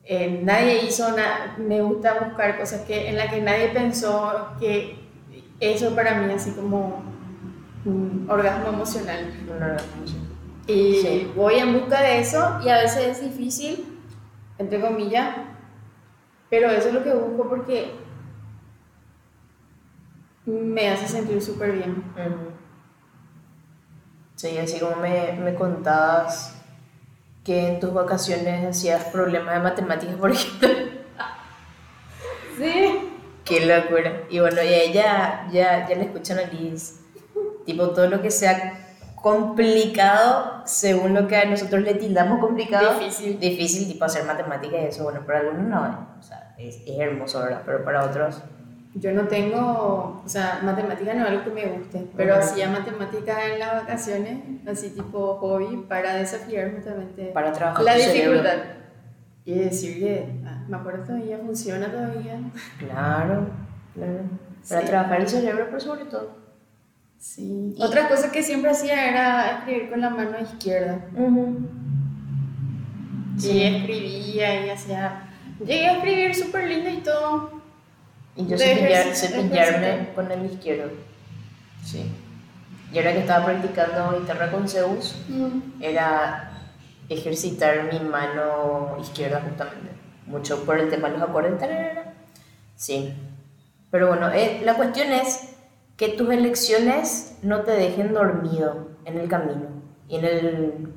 eh, 0.05 0.41
nadie 0.43 0.85
hizo, 0.85 1.15
na- 1.15 1.55
me 1.59 1.83
gusta 1.83 2.15
buscar 2.19 2.59
cosas 2.59 2.81
que, 2.83 3.09
en 3.11 3.17
las 3.19 3.31
que 3.33 3.43
nadie 3.43 3.69
pensó, 3.69 4.49
que 4.59 4.97
eso 5.61 5.95
para 5.95 6.15
mí 6.15 6.33
así 6.33 6.53
como 6.53 7.03
orgasmo 8.29 8.69
emocional. 8.69 9.33
Y 10.67 11.01
Sí. 11.03 11.33
voy 11.35 11.55
en 11.55 11.73
busca 11.73 12.01
de 12.01 12.21
eso 12.21 12.61
y 12.65 12.69
a 12.69 12.79
veces 12.79 13.19
es 13.19 13.23
difícil, 13.23 13.99
entre 14.59 14.81
comillas, 14.81 15.37
pero 16.49 16.71
eso 16.71 16.89
es 16.89 16.95
lo 16.95 17.03
que 17.03 17.13
busco 17.15 17.49
porque 17.49 17.93
me 20.47 20.89
hace 20.89 21.09
sentir 21.09 21.41
súper 21.43 21.73
bien. 21.73 22.05
Sí, 24.37 24.57
así 24.59 24.79
como 24.81 24.97
me, 24.97 25.33
me 25.35 25.55
contabas 25.55 26.57
que 27.45 27.69
en 27.69 27.81
tus 27.81 27.93
vacaciones 27.93 28.65
hacías 28.69 29.05
problemas 29.07 29.55
de 29.55 29.61
matemáticas, 29.61 30.17
por 30.17 30.31
ejemplo. 30.31 30.69
Sí. 32.59 33.09
Qué 33.45 33.67
locura. 33.67 34.25
Y 34.29 34.39
bueno, 34.39 34.63
y 34.63 34.67
a 34.69 34.83
ella 34.83 35.47
ya, 35.51 35.87
ya 35.89 35.97
le 35.97 36.03
escuchan 36.05 36.39
a 36.39 36.43
Liz. 36.53 37.01
Tipo, 37.65 37.91
todo 37.91 38.09
lo 38.09 38.21
que 38.23 38.31
sea 38.31 38.75
complicado, 39.15 40.63
según 40.67 41.15
lo 41.15 41.27
que 41.29 41.37
a 41.37 41.45
nosotros 41.45 41.83
le 41.83 41.95
tildamos 41.95 42.41
complicado. 42.41 42.99
Difícil. 42.99 43.39
Difícil, 43.39 43.87
tipo 43.89 44.05
hacer 44.05 44.25
matemáticas 44.25 44.81
y 44.83 44.85
eso. 44.87 45.05
Bueno, 45.05 45.21
para 45.25 45.41
algunos 45.41 45.63
no. 45.69 46.09
O 46.19 46.23
sea, 46.23 46.55
es, 46.59 46.77
es 46.87 46.99
hermoso, 46.99 47.41
¿verdad? 47.41 47.63
Pero 47.65 47.85
para 47.85 48.05
otros. 48.05 48.43
Yo 48.95 49.11
no 49.13 49.23
tengo, 49.27 50.23
o 50.23 50.29
sea, 50.29 50.61
matemática 50.63 51.15
no 51.15 51.23
es 51.23 51.29
algo 51.31 51.45
que 51.45 51.51
me 51.51 51.65
guste, 51.67 52.07
pero 52.15 52.35
Ujú. 52.35 52.43
hacía 52.45 52.69
matemática 52.69 53.47
en 53.47 53.59
las 53.59 53.73
vacaciones, 53.73 54.39
así 54.69 54.91
tipo 54.91 55.37
hobby, 55.39 55.87
para 55.89 56.15
desafiar 56.17 56.73
justamente 56.75 57.31
Para 57.33 57.53
trabajar 57.53 57.83
la 57.85 57.95
tu 57.95 58.01
cerebro. 58.01 58.33
dificultad. 58.43 58.59
Y 59.47 59.55
decir 59.61 59.99
que, 59.99 60.43
ah, 60.47 60.65
me 60.69 60.77
acuerdo 60.77 61.05
todavía, 61.05 61.39
funciona 61.39 61.91
todavía. 61.91 62.39
Claro, 62.79 63.47
claro. 63.95 64.19
Para 64.69 64.81
Sí. 64.83 64.87
trabajar 64.87 65.21
el 65.23 65.29
cerebro, 65.29 65.65
pero 65.69 65.81
sobre 65.81 66.05
todo. 66.05 66.42
Sí. 67.23 67.75
Y- 67.79 67.83
Otra 67.83 68.09
cosa 68.09 68.33
que 68.33 68.43
siempre 68.43 68.73
hacía 68.73 69.09
era 69.09 69.59
escribir 69.59 69.91
con 69.91 70.01
la 70.01 70.11
mano 70.11 70.41
izquierda. 70.41 70.99
Y 73.41 73.63
escribía 73.63 74.67
y 74.67 74.71
hacía. 74.71 75.29
Llegué 75.61 75.87
a 75.89 75.97
escribir 75.99 76.35
súper 76.35 76.69
lindo 76.69 76.91
y 76.91 76.97
todo. 76.99 77.63
Y 78.37 78.47
yo 78.47 78.57
cepillar- 78.57 79.15
cepillarme 79.15 80.09
con 80.15 80.31
el 80.33 80.47
izquierdo. 80.47 80.91
Sí. 81.85 82.11
Y 82.93 82.99
ahora 82.99 83.13
que 83.13 83.21
estaba 83.21 83.45
practicando 83.45 84.19
guitarra 84.21 84.51
con 84.51 84.69
Zeus, 84.69 85.15
era 85.81 86.51
ejercitar 87.09 87.89
mi 87.93 88.01
mano 88.01 88.97
izquierda 89.01 89.41
justamente. 89.47 89.91
Mucho 90.27 90.65
por 90.65 90.79
el 90.79 90.91
tema 90.91 91.09
de 91.09 91.19
los 91.19 91.29
acordes. 91.29 91.53
Sí. 92.75 93.15
Pero 93.93 94.09
bueno, 94.09 94.31
eh, 94.33 94.61
la 94.65 94.75
cuestión 94.75 95.13
es 95.13 95.52
que 96.03 96.09
tus 96.09 96.31
elecciones 96.31 97.39
no 97.43 97.61
te 97.61 97.71
dejen 97.71 98.13
dormido 98.13 98.89
en 99.05 99.19
el 99.19 99.29
camino 99.29 99.69
y 100.09 100.17
en 100.17 100.25
el 100.25 100.93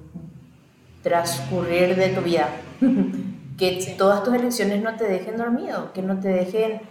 transcurrir 1.04 1.96
de 1.96 2.10
tu 2.10 2.22
vida. 2.22 2.50
que 3.58 3.80
Sí. 3.82 3.94
todas 4.00 4.24
tus 4.24 4.34
elecciones 4.34 4.82
no 4.82 4.96
te 4.96 5.04
dejen 5.04 5.38
dormido, 5.38 5.94
que 5.94 6.02
no 6.02 6.20
te 6.20 6.30
dejen 6.30 6.82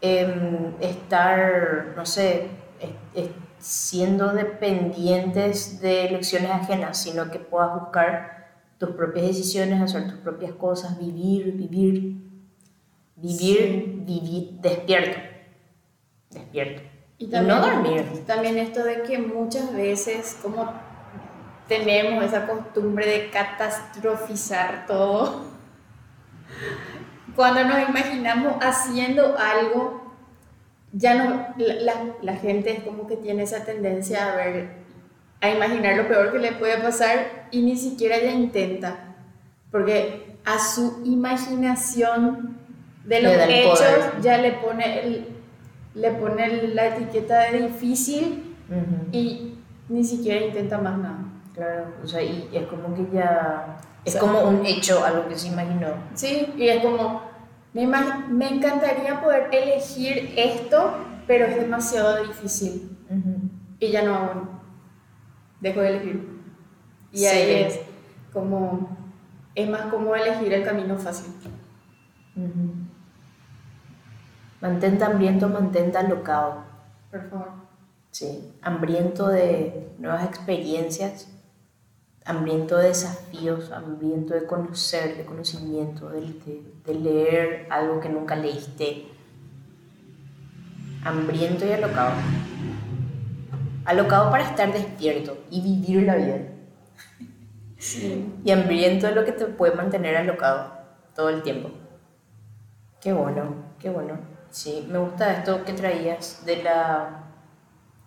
em, 0.00 0.74
estar, 0.80 1.92
no 1.96 2.06
sé, 2.06 2.46
es- 2.80 3.24
es- 3.24 3.30
siendo 3.58 4.32
dependientes 4.32 5.80
de 5.80 6.06
elecciones 6.06 6.52
ajenas, 6.52 7.02
sino 7.02 7.32
que 7.32 7.40
puedas 7.40 7.74
buscar 7.80 8.46
tus 8.78 8.90
propias 8.90 9.26
decisiones, 9.26 9.82
hacer 9.82 10.04
tus 10.08 10.18
propias 10.20 10.52
cosas, 10.52 10.96
vivir, 11.00 11.52
vivir, 11.56 12.16
vivir, 13.16 13.58
Sí. 13.58 14.02
vivir, 14.06 14.50
despierto, 14.62 15.18
despierto. 16.30 16.89
Y, 17.20 17.26
también, 17.26 17.58
no 17.58 17.60
dormir. 17.66 18.24
También 18.26 18.56
esto 18.58 18.82
de 18.82 19.02
que 19.02 19.18
muchas 19.18 19.72
veces, 19.74 20.38
como 20.42 20.72
tenemos 21.68 22.24
esa 22.24 22.46
costumbre 22.46 23.06
de 23.06 23.30
catastrofizar 23.30 24.86
todo, 24.86 25.42
cuando 27.36 27.62
nos 27.64 27.88
imaginamos 27.88 28.54
haciendo 28.62 29.36
algo, 29.38 30.14
ya 30.92 31.14
no, 31.14 31.46
la, 31.58 31.94
la- 32.22 32.36
gente 32.36 32.72
es 32.72 32.82
como 32.82 33.06
que 33.06 33.16
tiene 33.16 33.42
esa 33.44 33.64
tendencia 33.64 34.32
a 34.32 34.36
ver, 34.36 34.70
a 35.42 35.50
imaginar 35.50 35.96
lo 35.96 36.08
peor 36.08 36.32
que 36.32 36.38
le 36.38 36.52
puede 36.52 36.78
pasar 36.78 37.46
y 37.50 37.62
ni 37.62 37.76
siquiera 37.76 38.18
ya 38.18 38.30
intenta, 38.32 39.14
porque 39.70 40.36
a 40.44 40.58
su 40.58 41.02
imaginación 41.04 42.58
de 43.04 43.22
los 43.22 43.32
hechos 43.48 43.78
poder. 43.78 44.20
ya 44.22 44.38
le 44.38 44.52
pone, 44.52 45.00
el- 45.02 45.29
le 45.94 46.10
pone 46.12 46.68
la 46.74 46.86
etiqueta 46.96 47.50
de 47.50 47.68
difícil 47.68 48.56
Ujú. 48.68 49.08
y 49.12 49.54
ni 49.88 50.04
siquiera 50.04 50.44
intenta 50.46 50.78
más 50.78 50.98
nada. 50.98 51.18
Claro, 51.54 51.86
o 52.02 52.06
sea, 52.06 52.22
y 52.22 52.48
es 52.52 52.66
como 52.68 52.94
que 52.94 53.08
ya, 53.12 53.76
es 54.04 54.14
O 54.14 54.18
sea, 54.18 54.20
como 54.20 54.42
un 54.48 54.64
hecho, 54.64 55.04
algo 55.04 55.28
que 55.28 55.36
se 55.36 55.48
imaginó. 55.48 55.88
Sí, 56.14 56.46
y 56.56 56.68
es 56.68 56.82
como, 56.82 57.22
me, 57.74 57.86
me 57.86 58.48
encantaría 58.48 59.20
poder 59.20 59.48
elegir 59.52 60.32
esto, 60.36 60.92
pero 61.26 61.46
es 61.46 61.56
demasiado 61.56 62.22
difícil 62.24 62.96
Ujú. 63.10 63.50
y 63.80 63.90
ya 63.90 64.02
no 64.02 64.14
hago, 64.14 64.48
dejo 65.60 65.80
de 65.80 65.88
elegir. 65.88 66.28
Y 67.12 67.18
Sí. 67.18 67.26
ahí 67.26 67.50
es 67.64 67.80
como, 68.32 68.96
es 69.56 69.68
más 69.68 69.82
cómodo 69.82 70.14
elegir 70.14 70.52
el 70.54 70.62
camino 70.62 70.96
fácil. 70.96 71.32
Ujú. 72.36 72.69
Mantente 74.60 75.04
hambriento, 75.04 75.48
mantente 75.48 75.98
alocado. 75.98 76.64
Por 77.10 77.28
favor. 77.30 77.48
Sí, 78.10 78.52
hambriento 78.62 79.28
de 79.28 79.88
nuevas 79.98 80.24
experiencias, 80.24 81.28
hambriento 82.24 82.76
de 82.76 82.88
desafíos, 82.88 83.70
hambriento 83.70 84.34
de 84.34 84.46
conocer, 84.46 85.16
de 85.16 85.24
conocimiento, 85.24 86.08
de, 86.10 86.20
de- 86.20 86.62
de 86.84 86.94
leer 86.94 87.66
algo 87.70 88.00
que 88.00 88.08
nunca 88.08 88.34
leíste. 88.36 89.06
Hambriento 91.04 91.64
y 91.66 91.72
alocado. 91.72 92.12
Alocado 93.86 94.30
para 94.30 94.44
estar 94.44 94.72
despierto 94.72 95.38
y 95.50 95.60
vivir 95.62 96.02
la 96.04 96.16
vida. 96.16 96.36
Sí. 97.78 98.30
Y 98.44 98.50
hambriento 98.50 99.08
es 99.08 99.14
lo 99.14 99.24
que 99.24 99.32
te 99.32 99.46
puede 99.46 99.74
mantener 99.74 100.14
alocado 100.14 100.70
todo 101.16 101.30
el 101.30 101.42
tiempo. 101.42 101.70
Qué 103.00 103.14
bueno, 103.14 103.54
qué 103.78 103.88
bueno. 103.88 104.18
Sí, 104.50 104.86
me 104.90 104.98
gusta 104.98 105.32
esto 105.32 105.64
que 105.64 105.72
traías 105.72 106.44
de 106.44 106.62
la 106.62 107.24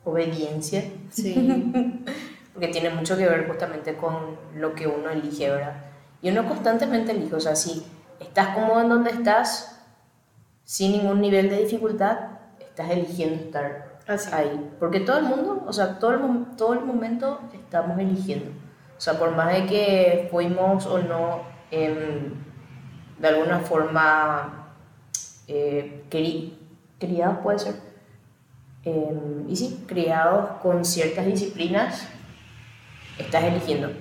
obediencia, 0.03 0.83
Sí. 1.09 2.03
porque 2.53 2.67
tiene 2.67 2.89
mucho 2.89 3.17
que 3.17 3.27
ver 3.27 3.47
justamente 3.47 3.95
con 3.95 4.37
lo 4.55 4.73
que 4.75 4.87
uno 4.87 5.09
elige, 5.09 5.49
¿verdad? 5.49 5.75
Y 6.21 6.29
uno 6.29 6.47
constantemente 6.47 7.11
elige, 7.11 7.35
o 7.35 7.39
sea, 7.39 7.55
si 7.55 7.85
estás 8.19 8.49
cómodo 8.49 8.81
en 8.81 8.89
donde 8.89 9.11
estás, 9.11 9.81
sin 10.63 10.91
ningún 10.91 11.19
nivel 11.21 11.49
de 11.49 11.59
dificultad, 11.63 12.17
estás 12.59 12.89
eligiendo 12.91 13.35
estar 13.35 13.97
Así. 14.07 14.29
ahí. 14.33 14.71
Porque 14.79 14.99
todo 14.99 15.17
el 15.17 15.25
mundo, 15.25 15.63
o 15.65 15.73
sea, 15.73 15.99
todo 15.99 16.11
el, 16.11 16.45
todo 16.57 16.73
el 16.73 16.81
momento 16.81 17.39
estamos 17.53 17.97
eligiendo. 17.99 18.51
O 18.97 19.01
sea, 19.01 19.17
por 19.17 19.35
más 19.35 19.53
de 19.53 19.65
que 19.65 20.27
fuimos 20.31 20.85
o 20.85 20.99
no 20.99 21.41
em, 21.71 22.33
de 23.19 23.27
alguna 23.27 23.59
forma 23.59 24.62
eh, 25.47 26.03
cri- 26.09 26.53
criados, 26.99 27.37
puede 27.43 27.59
ser, 27.59 27.75
Em, 28.85 29.49
y 29.49 29.55
sí, 29.55 29.85
criados 29.87 30.59
con 30.61 30.83
ciertas 30.83 31.25
disciplinas, 31.25 32.05
estás 33.17 33.45
eligiendo. 33.45 33.91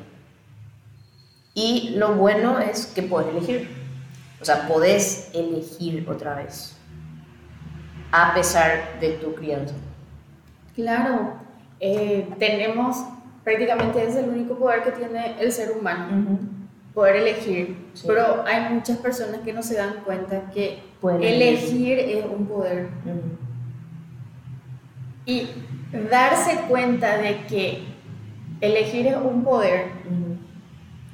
Y 1.54 1.90
lo 1.96 2.14
bueno 2.16 2.58
es 2.58 2.86
que 2.86 3.02
puedes 3.02 3.28
elegir. 3.30 3.68
O 4.40 4.44
sea, 4.44 4.66
podés 4.66 5.30
elegir 5.34 6.04
otra 6.10 6.34
vez. 6.34 6.76
A 8.10 8.34
pesar 8.34 8.98
de 9.00 9.10
tu 9.12 9.34
crianza. 9.36 9.74
Claro, 10.74 11.34
eh, 11.78 12.28
tenemos, 12.40 12.96
prácticamente 13.44 14.04
es 14.04 14.16
el 14.16 14.30
único 14.30 14.58
poder 14.58 14.82
que 14.82 14.90
tiene 14.90 15.40
el 15.40 15.52
ser 15.52 15.70
humano, 15.72 16.38
poder 16.94 17.16
elegir. 17.16 17.76
Sí. 17.94 18.04
Pero 18.06 18.44
hay 18.46 18.72
muchas 18.74 18.98
personas 18.98 19.40
que 19.40 19.52
no 19.52 19.62
se 19.62 19.76
dan 19.76 20.02
cuenta 20.04 20.50
que 20.50 20.82
Pueden 21.00 21.22
elegir 21.22 21.98
es 21.98 22.24
un 22.24 22.46
poder. 22.46 22.88
Y 25.26 25.48
darse 26.10 26.62
cuenta 26.68 27.18
de 27.18 27.44
que 27.46 27.84
elegir 28.60 29.06
es 29.06 29.16
un 29.16 29.42
poder, 29.44 29.86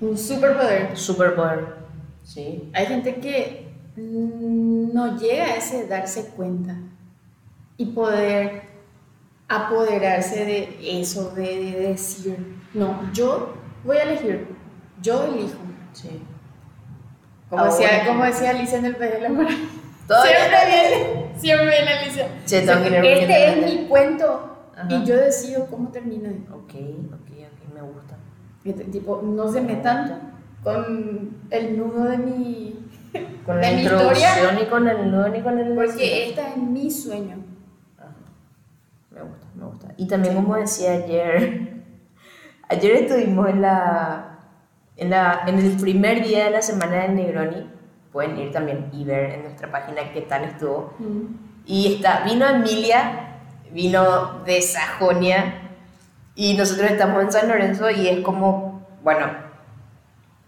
Ujú. 0.01 0.11
un 0.11 0.19
superpoder. 0.19 0.97
Superpoder. 0.97 1.77
Sí. 2.25 2.71
Hay 2.75 2.87
gente 2.87 3.17
que 3.17 3.69
no 3.97 5.19
llega 5.19 5.45
a 5.45 5.57
ese 5.57 5.87
darse 5.87 6.29
cuenta 6.37 6.77
y 7.77 7.87
poder 7.87 8.63
apoderarse 9.49 10.45
de 10.45 11.01
eso, 11.01 11.31
de, 11.35 11.43
de 11.43 11.81
decir, 11.89 12.37
no, 12.75 13.11
yo 13.13 13.55
voy 13.85 13.97
a 13.97 14.03
elegir, 14.03 14.47
yo 15.03 15.25
elijo. 15.25 15.59
Sí. 15.93 16.23
Como, 17.49 17.63
Ahora. 17.63 17.77
decía, 17.77 18.07
como 18.07 18.25
decía 18.25 18.51
Alicia 18.51 18.79
en 18.79 18.85
el 18.87 18.97
País 18.97 19.13
de 19.13 19.21
la. 19.21 19.29
Todavía 20.07 20.37
Siempre 20.37 20.59
viene, 20.67 21.33
siempre 21.37 21.67
viene 21.67 21.93
Alicia. 21.93 22.29
Che, 22.47 22.63
un 22.63 23.05
este 23.05 23.49
es 23.49 23.65
mi 23.65 23.87
cuento 23.87 24.59
Ajá. 24.75 24.89
y 24.91 25.05
yo 25.05 25.17
decido 25.17 25.67
cómo 25.67 25.91
termina. 25.91 26.31
Ok, 26.51 26.75
ok, 26.75 27.31
ok, 27.31 27.75
me 27.75 27.83
gusta. 27.83 28.17
Este, 28.65 28.85
tipo, 28.85 29.21
no 29.23 29.51
se 29.51 29.61
metan 29.61 30.33
con 30.63 31.37
el 31.51 31.79
nudo 31.79 32.05
de 32.05 32.19
mi... 32.19 32.75
Con 33.45 33.57
de 33.57 33.63
la 33.63 33.73
mi 33.73 33.83
introducción 33.83 34.31
historia, 34.31 34.63
y 34.63 34.67
con 34.67 34.89
el 34.89 35.11
nudo 35.11 35.29
ni 35.29 35.41
con 35.41 35.59
el 35.59 35.75
porque 35.75 36.29
esta 36.29 36.51
es 36.51 36.57
mi 36.59 36.91
sueño. 36.91 37.37
Ajá. 37.99 38.09
Me 39.11 39.23
gusta, 39.23 39.47
me 39.55 39.65
gusta. 39.65 39.89
Y 39.97 40.07
también 40.07 40.35
como 40.35 40.57
decía 40.57 40.93
ayer, 40.93 41.83
ayer 42.69 42.93
estuvimos 42.93 43.49
en 43.49 43.63
la, 43.63 44.28
en 44.99 45.11
la 45.11 45.45
en 45.47 45.59
el 45.59 45.77
primer 45.77 46.23
día 46.23 46.45
de 46.45 46.51
la 46.51 46.63
semana 46.63 47.03
del 47.03 47.15
Negroni. 47.15 47.71
Pueden 48.13 48.39
ir 48.39 48.53
también 48.53 48.91
y 48.93 49.05
ver 49.05 49.31
en 49.33 49.43
nuestra 49.45 49.71
página 49.71 50.13
qué 50.13 50.21
tal 50.23 50.45
estuvo. 50.45 50.93
Y 51.67 51.95
está, 51.95 52.25
vino 52.25 52.47
Emilia, 52.47 53.37
vino 53.73 54.41
de 54.45 54.61
Sajonia 54.63 55.55
y 56.35 56.55
nosotros 56.55 56.91
estamos 56.91 57.23
en 57.23 57.33
San 57.33 57.49
Lorenzo 57.49 57.91
y 57.91 58.09
es 58.09 58.21
como, 58.21 58.87
bueno, 59.03 59.27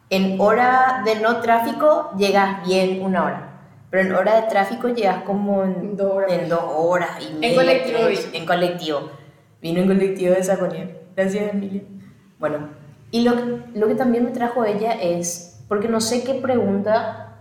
en 0.08 0.40
hora 0.40 1.02
de 1.04 1.16
no 1.16 1.40
tráfico 1.40 2.10
llegas 2.16 2.66
bien 2.66 3.02
una 3.02 3.24
hora, 3.24 3.50
pero 3.90 4.08
en 4.08 4.14
hora 4.14 4.40
de 4.40 4.48
tráfico 4.48 4.88
llegas 4.88 5.22
como 5.24 5.62
en 5.64 5.96
Dos 5.96 6.12
horas. 6.12 6.32
en 6.32 6.48
dos 6.48 6.64
horas 6.64 7.10
y 7.20 7.34
media. 7.34 7.54
colectivo 7.56 7.98
tres. 8.06 8.30
En 8.32 8.46
colectivo. 8.46 9.10
Vino 9.60 9.80
en 9.80 9.86
colectivo 9.88 10.34
de 10.34 10.42
Sajonia. 10.42 10.88
Gracias, 11.14 11.52
Emilia. 11.52 11.82
Bueno, 12.38 12.68
y 13.10 13.22
lo, 13.22 13.34
lo 13.74 13.88
que 13.88 13.94
también 13.94 14.24
me 14.24 14.30
trajo 14.30 14.64
ella 14.64 14.92
es, 14.92 15.62
porque 15.68 15.88
no 15.88 16.00
sé 16.00 16.24
qué 16.24 16.34
pregunta 16.34 17.36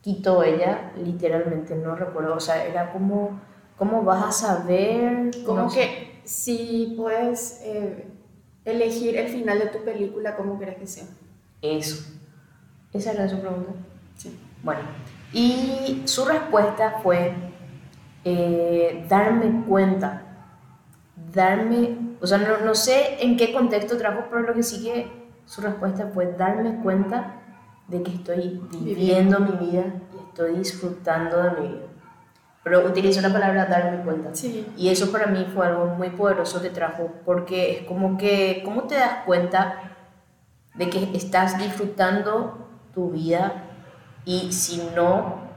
quitó 0.00 0.42
ella, 0.42 0.92
literalmente, 1.02 1.74
no 1.74 1.94
recuerdo, 1.96 2.34
o 2.34 2.40
sea, 2.40 2.64
era 2.64 2.92
como, 2.92 3.40
¿cómo 3.76 4.02
vas 4.02 4.24
a 4.24 4.32
saber? 4.32 5.30
Como 5.44 5.62
No 5.62 5.70
sé. 5.70 5.80
que 5.80 6.20
si 6.24 6.94
puedes 6.96 7.60
eh, 7.64 8.06
elegir 8.64 9.16
el 9.16 9.28
final 9.28 9.58
de 9.58 9.66
tu 9.66 9.84
película, 9.84 10.36
¿cómo 10.36 10.56
quieres 10.56 10.76
que 10.76 10.86
sea? 10.86 11.04
Eso. 11.62 12.04
Esa 12.92 13.12
era 13.12 13.28
su 13.28 13.38
pregunta. 13.40 13.72
Sí. 14.16 14.38
Bueno, 14.62 14.80
y 15.32 16.02
su 16.06 16.24
respuesta 16.24 17.00
fue 17.02 17.32
eh, 18.24 19.04
darme 19.08 19.64
cuenta, 19.66 20.22
darme, 21.32 21.96
o 22.20 22.26
sea, 22.26 22.38
no, 22.38 22.64
no 22.64 22.74
sé 22.74 23.22
en 23.22 23.36
qué 23.36 23.52
contexto 23.52 23.96
trajo, 23.96 24.24
pero 24.30 24.42
lo 24.42 24.54
que 24.54 24.62
sí 24.62 24.82
que 24.82 25.28
su 25.46 25.60
respuesta 25.60 26.10
fue 26.12 26.32
darme 26.32 26.80
cuenta 26.82 27.36
de 27.88 28.02
que 28.02 28.12
estoy 28.12 28.60
viviendo 28.80 29.40
mi 29.40 29.52
vida 29.66 29.84
y 30.14 30.28
estoy 30.28 30.56
disfrutando 30.56 31.42
de 31.42 31.50
mi 31.52 31.68
vida. 31.68 31.86
Pero 32.62 32.86
utilizó 32.86 33.22
la 33.22 33.32
palabra 33.32 33.64
darme 33.64 34.04
cuenta. 34.04 34.34
Sí. 34.34 34.66
Y 34.76 34.90
eso 34.90 35.10
para 35.10 35.26
mí 35.26 35.46
fue 35.54 35.66
algo 35.66 35.86
muy 35.86 36.10
poderoso 36.10 36.60
que 36.60 36.68
trajo, 36.68 37.10
porque 37.24 37.78
es 37.78 37.86
como 37.86 38.18
que, 38.18 38.62
¿cómo 38.64 38.82
te 38.82 38.96
das 38.96 39.24
cuenta 39.24 39.94
de 40.74 40.90
que 40.90 41.16
estás 41.16 41.56
disfrutando 41.58 42.68
tu 42.92 43.10
vida 43.10 43.64
y 44.26 44.52
si 44.52 44.86
no, 44.94 45.48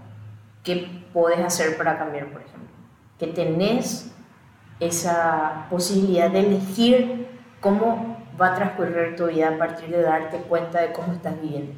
qué 0.64 1.06
puedes 1.12 1.40
hacer 1.40 1.78
para 1.78 1.98
cambiar, 1.98 2.32
por 2.32 2.42
ejemplo? 2.42 2.70
Que 3.20 3.28
tenés 3.28 4.12
esa 4.82 5.68
posibilidad 5.70 6.30
de 6.30 6.40
elegir 6.40 7.28
cómo 7.62 8.18
va 8.40 8.54
a 8.54 8.56
transcurrir 8.56 9.16
tu 9.16 9.28
vida 9.28 9.50
a 9.50 9.58
partir 9.58 9.90
de 9.90 10.02
darte 10.02 10.38
cuenta 10.38 10.82
de 10.82 10.92
cómo 10.92 11.14
estás 11.14 11.40
viviendo. 11.42 11.74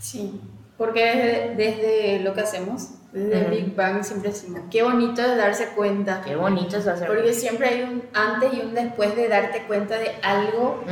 Sí, 0.00 0.40
porque 0.76 1.04
desde, 1.04 1.54
desde 1.54 2.20
lo 2.20 2.34
que 2.34 2.40
hacemos, 2.40 2.90
desde 3.12 3.38
el 3.38 3.44
Ujú. 3.44 3.54
Big 3.54 3.76
Bang, 3.76 4.02
siempre 4.02 4.30
decimos, 4.30 4.62
qué 4.70 4.82
bonito 4.82 5.22
es 5.22 5.36
darse 5.36 5.68
cuenta. 5.68 6.20
Qué 6.22 6.34
bonito 6.34 6.76
es 6.76 6.86
hacer. 6.88 7.06
Porque 7.06 7.32
siempre 7.32 7.68
hay 7.68 7.82
un 7.82 8.02
antes 8.12 8.52
y 8.52 8.60
un 8.60 8.74
después 8.74 9.14
de 9.14 9.28
darte 9.28 9.62
cuenta 9.66 9.96
de 9.98 10.10
algo 10.22 10.82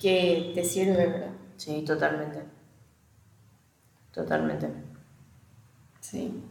que 0.00 0.50
te 0.54 0.64
sirve, 0.64 1.06
¿verdad? 1.06 1.30
Sí, 1.56 1.82
totalmente. 1.86 2.40
Totalmente. 4.12 4.68
Sí. 6.00 6.42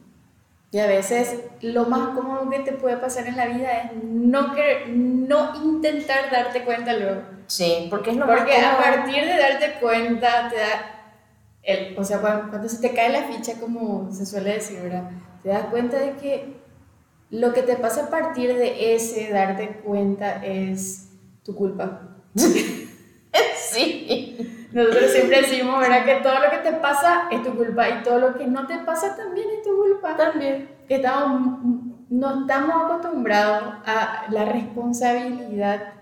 Y 0.72 0.78
a 0.80 0.86
veces 0.86 1.40
lo 1.62 1.86
más 1.86 2.10
cómodo 2.16 2.48
que 2.50 2.60
te 2.60 2.74
puede 2.74 2.98
pasar 2.98 3.26
en 3.28 3.38
la 3.38 3.48
vida 3.48 3.72
es 3.82 4.04
no, 4.04 4.54
querer, 4.54 4.90
no 4.90 5.64
intentar 5.64 6.30
darte 6.32 6.64
cuenta 6.64 6.94
luego. 6.94 7.22
Sí, 7.48 7.88
porque 7.90 8.12
es 8.12 8.18
lo 8.18 8.28
más 8.28 8.38
Porque 8.38 8.56
a 8.56 8.76
cómodo. 8.76 8.84
partir 8.84 9.24
de 9.26 9.38
darte 9.38 9.80
cuenta, 9.82 10.50
te 10.50 10.58
da. 10.58 10.96
El, 11.64 11.98
o 11.98 12.04
sea, 12.04 12.20
cuando, 12.20 12.50
cuando 12.50 12.70
se 12.70 12.80
te 12.80 12.94
cae 12.94 13.10
la 13.10 13.24
ficha, 13.24 13.60
como 13.60 14.12
se 14.12 14.26
suele 14.26 14.54
decir, 14.54 14.80
¿verdad? 14.82 15.10
Te 15.42 15.50
das 15.50 15.66
cuenta 15.66 15.98
de 15.98 16.14
que 16.14 16.60
lo 17.32 17.52
que 17.54 17.64
te 17.64 17.76
pasa 17.76 18.06
a 18.06 18.10
partir 18.10 18.56
de 18.56 18.94
ese 18.96 19.30
darte 19.32 19.82
cuenta 19.84 20.44
es 20.46 21.10
tu 21.44 21.56
culpa. 21.56 22.02
Sí. 23.72 24.59
Nosotros 24.72 25.12
siempre 25.12 25.42
decimos, 25.42 25.80
¿verdad? 25.80 26.06
Que 26.06 26.16
todo 26.16 26.36
lo 26.40 26.52
que 26.52 26.58
te 26.58 26.74
pasa 26.74 27.28
es 27.32 27.42
tu 27.44 27.56
culpa 27.56 27.90
y 27.90 28.04
todo 28.04 28.20
lo 28.20 28.36
que 28.38 28.46
no 28.48 28.68
te 28.68 28.78
pasa 28.80 29.16
también 29.16 29.48
es 29.58 29.64
tu 29.64 29.76
culpa. 29.76 30.16
También. 30.16 30.70
Que 30.88 30.96
estamos, 30.96 31.60
no 32.10 32.42
estamos 32.42 32.76
acostumbrados 32.84 33.64
a 33.86 34.26
la 34.30 34.46
responsabilidad 34.46 35.94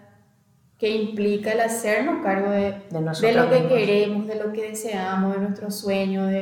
que 0.77 0.89
implica 0.89 1.53
el 1.53 1.61
hacernos 1.61 2.21
cargo 2.23 2.51
de, 2.51 2.71
De 2.91 2.99
de 2.99 3.33
lo 3.33 3.49
que 3.49 3.55
mismos. 3.61 3.73
queremos, 3.73 4.27
de 4.27 4.35
lo 4.35 4.53
que 4.53 4.69
deseamos, 4.69 5.33
de 5.33 5.39
nuestros 5.41 5.75
sueños, 5.79 6.29
de, 6.29 6.41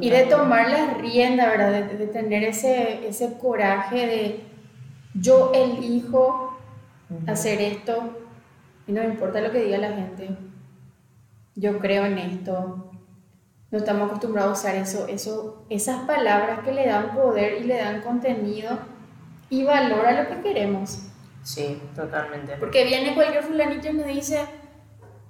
y 0.00 0.10
de 0.10 0.22
Totalmente. 0.22 0.30
tomar 0.30 0.70
las 0.70 0.96
riendas, 0.98 1.48
¿verdad? 1.48 1.70
De, 1.72 1.96
de 1.98 2.06
tener 2.06 2.44
ese, 2.44 3.06
ese 3.08 3.36
coraje 3.38 4.06
de 4.06 4.40
yo 5.14 5.50
elijo 5.54 6.56
Ujú. 7.10 7.30
hacer 7.30 7.60
esto 7.60 8.16
y 8.90 8.92
no 8.92 9.02
me 9.02 9.08
importa 9.08 9.40
lo 9.40 9.52
que 9.52 9.62
diga 9.62 9.78
la 9.78 9.92
gente. 9.92 10.28
Yo 11.54 11.78
creo 11.78 12.04
en 12.06 12.18
esto. 12.18 12.90
No 13.70 13.78
estamos 13.78 14.08
acostumbrados 14.08 14.58
a 14.58 14.60
usar 14.60 14.74
eso, 14.74 15.06
eso, 15.06 15.64
esas 15.70 16.04
palabras 16.04 16.60
que 16.64 16.72
le 16.72 16.86
dan 16.88 17.14
poder 17.14 17.62
y 17.62 17.64
le 17.66 17.76
dan 17.76 18.02
contenido 18.02 18.78
y 19.48 19.62
valor 19.62 20.04
a 20.06 20.22
lo 20.24 20.28
que 20.28 20.42
queremos. 20.42 21.06
Sí, 21.44 21.80
totalmente. 21.94 22.56
Porque 22.58 22.84
viene 22.84 23.14
cualquier 23.14 23.44
fulanito 23.44 23.88
y 23.88 23.92
me 23.92 24.04
dice, 24.04 24.40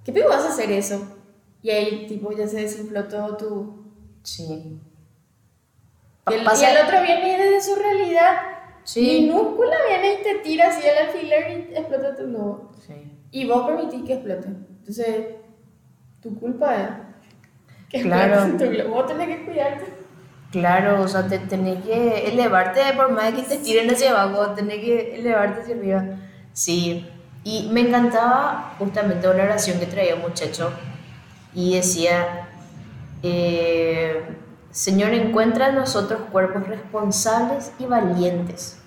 ¿qué 0.04 0.12
pico 0.12 0.30
vas 0.30 0.44
a 0.44 0.48
hacer 0.48 0.70
eso? 0.72 1.16
Y 1.62 1.68
ahí 1.68 2.06
tipo 2.06 2.32
ya 2.32 2.48
se 2.48 2.62
desinfló 2.62 3.04
todo 3.08 3.36
tu... 3.36 3.84
Sí. 4.22 4.80
Y 6.30 6.32
el, 6.34 6.44
Pasa- 6.44 6.70
y 6.72 6.74
el 6.76 6.82
otro 6.86 7.02
viene 7.02 7.36
desde 7.38 7.60
su 7.60 7.78
realidad 7.78 8.36
Sí. 8.84 9.20
minúscula, 9.28 9.76
viene 9.86 10.14
y 10.14 10.22
te 10.22 10.34
tira 10.36 10.68
así 10.68 10.80
el 10.88 11.06
alfiler 11.08 11.68
y 11.70 11.74
explota 11.76 12.16
tu 12.16 12.22
globo. 12.24 12.70
Sí. 12.86 13.09
Y 13.30 13.46
vos 13.46 13.66
permitís 13.66 14.02
que 14.04 14.14
explote. 14.14 14.48
Entonces, 14.48 15.26
tu 16.20 16.38
culpa 16.38 16.74
es 16.76 16.88
que 17.88 18.02
Claro. 18.02 18.44
explote. 18.44 18.82
Vos 18.84 19.06
tenés 19.06 19.28
que 19.28 19.44
cuidarte. 19.44 19.84
Claro, 20.50 21.02
o 21.02 21.08
sea, 21.08 21.28
te 21.28 21.38
tenés 21.38 21.84
que 21.84 22.28
elevarte 22.28 22.80
por 22.96 23.12
más 23.12 23.26
de 23.26 23.34
que 23.40 23.48
te 23.48 23.58
tiren 23.58 23.88
hacia 23.88 24.10
abajo, 24.10 24.50
tenés 24.50 24.78
que 24.78 25.14
elevarte 25.20 25.60
hacia 25.60 25.76
arriba. 25.76 26.04
Sí, 26.52 27.06
y 27.44 27.68
me 27.72 27.82
encantaba 27.82 28.74
justamente 28.78 29.28
una 29.28 29.44
oración 29.44 29.78
que 29.78 29.86
traía 29.86 30.16
un 30.16 30.22
muchacho 30.22 30.72
y 31.54 31.76
decía, 31.76 32.48
eh, 33.22 34.24
Señor, 34.72 35.12
encuentra 35.12 35.68
en 35.68 35.76
nosotros 35.76 36.20
cuerpos 36.32 36.66
responsables 36.66 37.72
y 37.78 37.86
valientes 37.86 38.80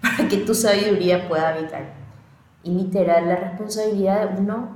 para 0.00 0.28
que 0.28 0.36
tu 0.36 0.54
sabiduría 0.54 1.28
pueda 1.28 1.48
habitar. 1.48 1.95
Y 2.66 2.70
literal, 2.70 3.28
la 3.28 3.36
responsabilidad 3.36 4.28
de 4.28 4.40
uno 4.40 4.70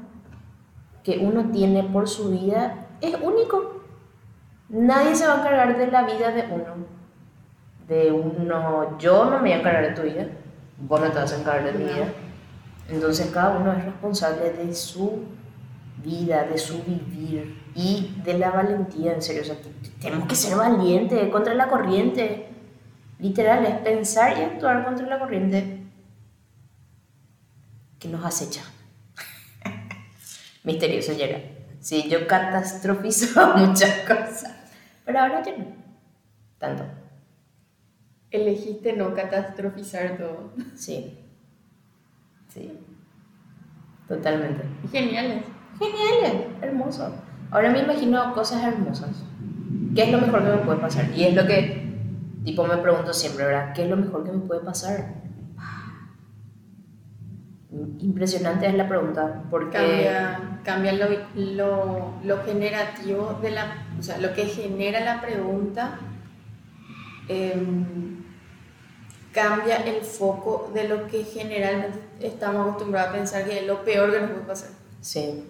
que 1.03 1.18
uno 1.18 1.50
tiene 1.50 1.83
por 1.83 2.09
su 2.09 2.31
vida 2.31 2.87
es 3.00 3.16
único. 3.20 3.83
Nadie 4.68 5.16
se 5.16 5.26
va 5.26 5.35
a 5.35 5.38
encargar 5.40 5.76
de 5.76 5.88
la 5.88 6.05
vida 6.05 6.31
de 6.31 6.44
uno. 6.53 6.87
De 7.88 8.12
uno, 8.12 8.96
yo 8.98 9.24
no 9.24 9.38
me 9.38 9.40
voy 9.40 9.53
a 9.53 9.59
encargar 9.59 9.83
de 9.88 9.90
tu 9.90 10.03
vida, 10.03 10.29
vos 10.79 11.00
no 11.00 11.11
te 11.11 11.18
vas 11.18 11.33
a 11.33 11.40
encargar 11.40 11.64
de 11.64 11.79
mi 11.81 11.85
vida. 11.85 12.07
Entonces 12.88 13.29
cada 13.33 13.59
uno 13.59 13.72
es 13.72 13.85
responsable 13.85 14.53
de 14.53 14.72
su 14.72 15.24
vida, 15.96 16.44
de 16.44 16.59
su 16.59 16.85
vivir 16.85 17.61
y 17.74 18.22
de 18.24 18.38
la 18.38 18.53
valentía, 18.53 19.14
en 19.14 19.22
serio. 19.22 19.42
O 19.42 19.46
sea, 19.46 19.57
tenemos 20.00 20.29
que 20.29 20.37
ser 20.37 20.57
valientes 20.57 21.29
contra 21.31 21.55
la 21.55 21.66
corriente. 21.66 22.46
Literal, 23.18 23.66
es 23.66 23.79
pensar 23.79 24.38
y 24.38 24.42
actuar 24.42 24.85
contra 24.85 25.09
la 25.09 25.18
corriente 25.18 25.79
que 28.00 28.08
nos 28.08 28.24
acecha. 28.24 28.62
Misterioso 30.64 31.12
llega. 31.12 31.38
Sí, 31.80 32.08
yo 32.08 32.26
catastrofizo 32.26 33.56
muchas 33.56 34.00
cosas, 34.00 34.54
pero 35.04 35.20
ahora 35.20 35.42
ya 35.44 35.56
no. 35.56 35.66
Tanto. 36.58 36.84
Elegiste 38.30 38.94
no 38.94 39.14
catastrofizar 39.14 40.18
todo. 40.18 40.52
Sí. 40.74 41.18
Sí. 42.48 42.72
Totalmente. 44.08 44.64
Geniales. 44.90 45.44
Geniales, 45.78 46.46
hermoso. 46.60 47.14
Ahora 47.50 47.70
me 47.70 47.80
imagino 47.80 48.32
cosas 48.34 48.62
hermosas. 48.64 49.10
¿Qué 49.94 50.02
es 50.02 50.12
lo 50.12 50.18
mejor 50.18 50.44
que 50.44 50.50
me 50.50 50.58
puede 50.58 50.78
pasar? 50.78 51.10
Y 51.16 51.24
es 51.24 51.34
lo 51.34 51.46
que, 51.46 51.90
tipo, 52.44 52.64
me 52.66 52.76
pregunto 52.76 53.12
siempre, 53.12 53.46
¿verdad? 53.46 53.72
¿Qué 53.72 53.84
es 53.84 53.90
lo 53.90 53.96
mejor 53.96 54.24
que 54.24 54.32
me 54.32 54.40
puede 54.40 54.60
pasar? 54.60 55.14
Impresionante 57.72 58.66
es 58.66 58.74
la 58.74 58.88
pregunta, 58.88 59.44
porque... 59.48 59.76
Cambia, 59.76 60.61
cambia 60.64 60.92
lo, 60.92 61.06
lo, 61.37 62.14
lo, 62.24 62.42
generativo 62.42 63.38
de 63.40 63.52
la... 63.52 63.87
O 63.98 64.02
sea, 64.02 64.18
lo 64.18 64.35
que 64.35 64.46
genera 64.46 65.00
la 65.00 65.20
pregunta 65.20 66.00
em, 67.28 68.24
cambia 69.33 69.76
el 69.76 70.00
foco 70.02 70.72
de 70.74 70.88
lo 70.88 71.06
que 71.06 71.22
generalmente 71.22 72.00
estamos 72.20 72.66
acostumbrados 72.66 73.11
a 73.11 73.12
pensar 73.12 73.44
que 73.44 73.61
es 73.61 73.66
lo 73.66 73.85
peor 73.85 74.11
que 74.11 74.20
nos 74.20 74.30
puede 74.30 74.46
pasar. 74.46 74.70
Sí. 75.00 75.44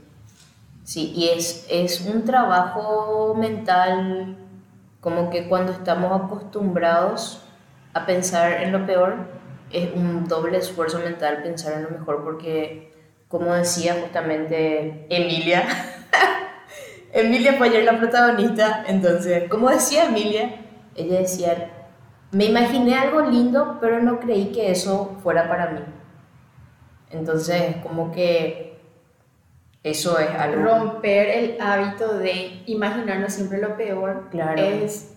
Sí, 0.84 1.12
y 1.14 1.28
es, 1.28 1.66
es 1.70 2.02
un 2.02 2.24
trabajo 2.24 3.34
mental 3.34 4.36
como 5.00 5.30
que 5.30 5.48
cuando 5.48 5.72
estamos 5.72 6.20
acostumbrados 6.20 7.42
a 7.94 8.04
pensar 8.04 8.62
en 8.62 8.72
lo 8.72 8.84
peor, 8.84 9.39
es 9.72 9.90
un 9.94 10.26
doble 10.26 10.58
esfuerzo 10.58 10.98
mental 10.98 11.42
pensar 11.42 11.74
en 11.74 11.84
lo 11.84 11.90
mejor 11.90 12.24
porque, 12.24 12.92
como 13.28 13.54
decía 13.54 13.96
justamente 14.00 15.06
Emilia, 15.08 15.64
Emilia 17.12 17.54
fue 17.54 17.68
ayer 17.68 17.84
la 17.84 17.98
protagonista, 17.98 18.84
entonces, 18.86 19.48
como 19.48 19.70
decía 19.70 20.06
Emilia, 20.06 20.60
ella 20.94 21.20
decía, 21.20 21.70
me 22.32 22.44
imaginé 22.44 22.94
algo 22.94 23.22
lindo, 23.22 23.78
pero 23.80 24.00
no 24.00 24.20
creí 24.20 24.52
que 24.52 24.70
eso 24.70 25.16
fuera 25.22 25.48
para 25.48 25.70
mí. 25.70 25.80
Entonces, 27.10 27.76
como 27.82 28.12
que 28.12 28.78
eso 29.82 30.18
es 30.18 30.30
algo. 30.30 30.62
Romper 30.62 31.28
el 31.28 31.60
hábito 31.60 32.18
de 32.18 32.62
imaginarnos 32.66 33.32
siempre 33.32 33.58
lo 33.58 33.76
peor. 33.76 34.28
Claro. 34.30 34.62
Es, 34.62 35.09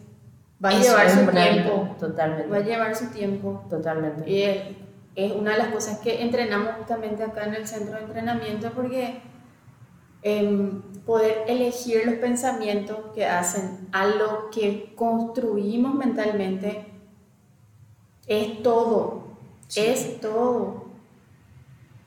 va 0.63 0.69
a 0.69 0.79
llevar 0.79 1.09
su 1.09 1.27
tiempo. 1.27 1.95
Totalmente. 1.99 2.47
Va 2.47 2.57
a 2.57 2.61
llevar 2.61 2.95
su 2.95 3.07
tiempo. 3.07 3.65
Totalmente. 3.69 4.29
Y 4.29 4.43
es, 5.15 5.31
una 5.33 5.51
de 5.51 5.57
las 5.57 5.67
cosas 5.67 5.99
que 5.99 6.21
entrenamos 6.21 6.75
justamente 6.77 7.23
acá 7.23 7.45
en 7.45 7.55
el 7.55 7.67
centro 7.67 7.95
de 7.95 8.03
entrenamiento 8.03 8.71
porque 8.71 9.21
em, 10.23 10.81
poder 11.05 11.43
elegir 11.47 12.05
los 12.05 12.15
pensamientos 12.15 12.97
que 13.13 13.25
hacen 13.27 13.89
a 13.91 14.07
lo 14.07 14.49
que 14.49 14.93
construimos 14.95 15.93
mentalmente 15.93 16.85
es 18.27 18.63
todo. 18.63 19.23
Es 19.75 20.19
todo. 20.19 20.85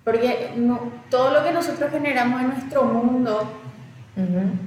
Porque 0.03 0.53
no, 0.57 0.81
todo 1.11 1.31
lo 1.33 1.45
que 1.45 1.53
nosotros 1.53 1.90
generamos 1.90 2.40
en 2.40 2.49
nuestro 2.49 2.85
mundo 2.85 3.42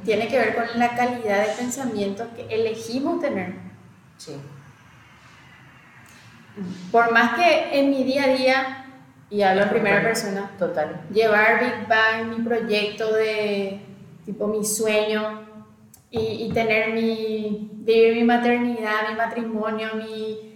tiene 0.05 0.27
que 0.27 0.37
ver 0.37 0.55
con 0.55 0.65
la 0.77 0.95
calidad 0.95 1.47
de 1.47 1.53
pensamiento 1.53 2.27
que 2.35 2.53
elegimos 2.53 3.19
tener. 3.19 3.68
Sí. 4.19 4.35
Por 6.91 7.11
más 7.11 7.35
que 7.35 7.79
en 7.79 7.89
mi 7.89 8.03
día 8.03 8.25
a 8.25 8.27
día, 8.27 8.85
y 9.29 9.41
hablo 9.41 9.63
en 9.63 9.69
primera 9.69 10.01
persona, 10.01 10.51
Total. 10.59 11.01
llevar 11.11 11.59
Big 11.59 11.87
Bang, 11.87 12.37
mi 12.37 12.43
proyecto 12.43 13.13
de 13.13 13.79
tipo 14.25 14.47
mi 14.47 14.65
sueño, 14.65 15.47
y, 16.11 16.51
tener 16.53 16.93
mi, 16.93 17.69
vivir 17.71 18.15
mi 18.15 18.23
maternidad, 18.23 19.09
mi 19.09 19.15
matrimonio, 19.15 19.89
mi 19.95 20.49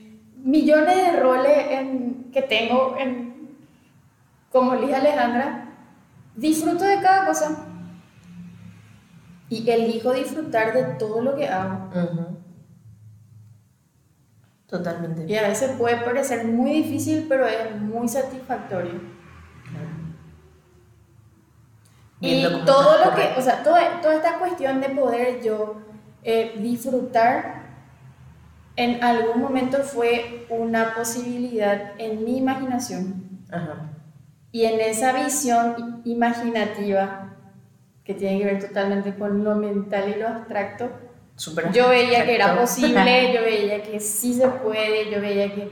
millones 0.43 0.95
de 0.95 1.19
roles 1.19 1.57
en, 1.69 2.31
que 2.33 2.41
tengo 2.41 2.95
en 2.97 3.55
como 4.51 4.75
Liz 4.75 4.93
Alejandra, 4.93 5.69
disfruto 6.35 6.83
de 6.83 7.01
cada 7.01 7.25
cosa 7.27 7.65
y 9.49 9.69
elijo 9.69 10.11
disfrutar 10.13 10.73
de 10.73 10.83
todo 10.95 11.21
lo 11.21 11.35
que 11.35 11.47
hago. 11.47 11.89
Totalmente. 14.73 15.31
Y 15.31 15.37
a 15.37 15.47
veces 15.47 15.73
puede 15.77 15.97
parecer 15.97 16.45
muy 16.47 16.71
difícil, 16.71 17.27
pero 17.29 17.45
es 17.45 17.79
muy 17.79 18.07
satisfactorio. 18.07 19.01
Y 22.19 22.43
todo 22.65 23.05
lo 23.05 23.13
que, 23.13 23.35
o 23.37 23.41
sea, 23.43 23.61
toda, 23.61 24.01
toda, 24.01 24.15
esta 24.15 24.39
cuestión 24.39 24.81
de 24.81 24.89
poder 24.89 25.43
yo 25.43 25.75
eh, 26.23 26.55
disfrutar 26.57 27.65
en 28.75 29.03
algún 29.03 29.43
momento 29.43 29.77
fue 29.83 30.47
una 30.49 30.95
posibilidad 30.95 31.91
en 31.99 32.23
mi 32.23 32.39
imaginación. 32.39 33.43
Ajá. 33.51 33.91
Y 34.51 34.65
en 34.65 34.79
esa 34.79 35.13
visión 35.13 36.01
imaginativa, 36.03 37.35
que 38.03 38.15
tiene 38.15 38.39
que 38.39 38.45
ver 38.45 38.67
totalmente 38.69 39.13
con 39.13 39.43
lo 39.43 39.53
mental 39.53 40.15
y 40.15 40.19
lo 40.19 40.29
abstracto, 40.29 40.89
yo 41.73 41.89
veía 41.89 42.25
que 42.25 42.35
era 42.35 42.55
posible, 42.59 43.33
yo 43.35 43.41
veía 43.41 43.83
que 43.83 43.99
sí 43.99 44.33
se 44.33 44.47
puede, 44.47 45.11
yo 45.11 45.19
veía 45.21 45.53
que 45.53 45.71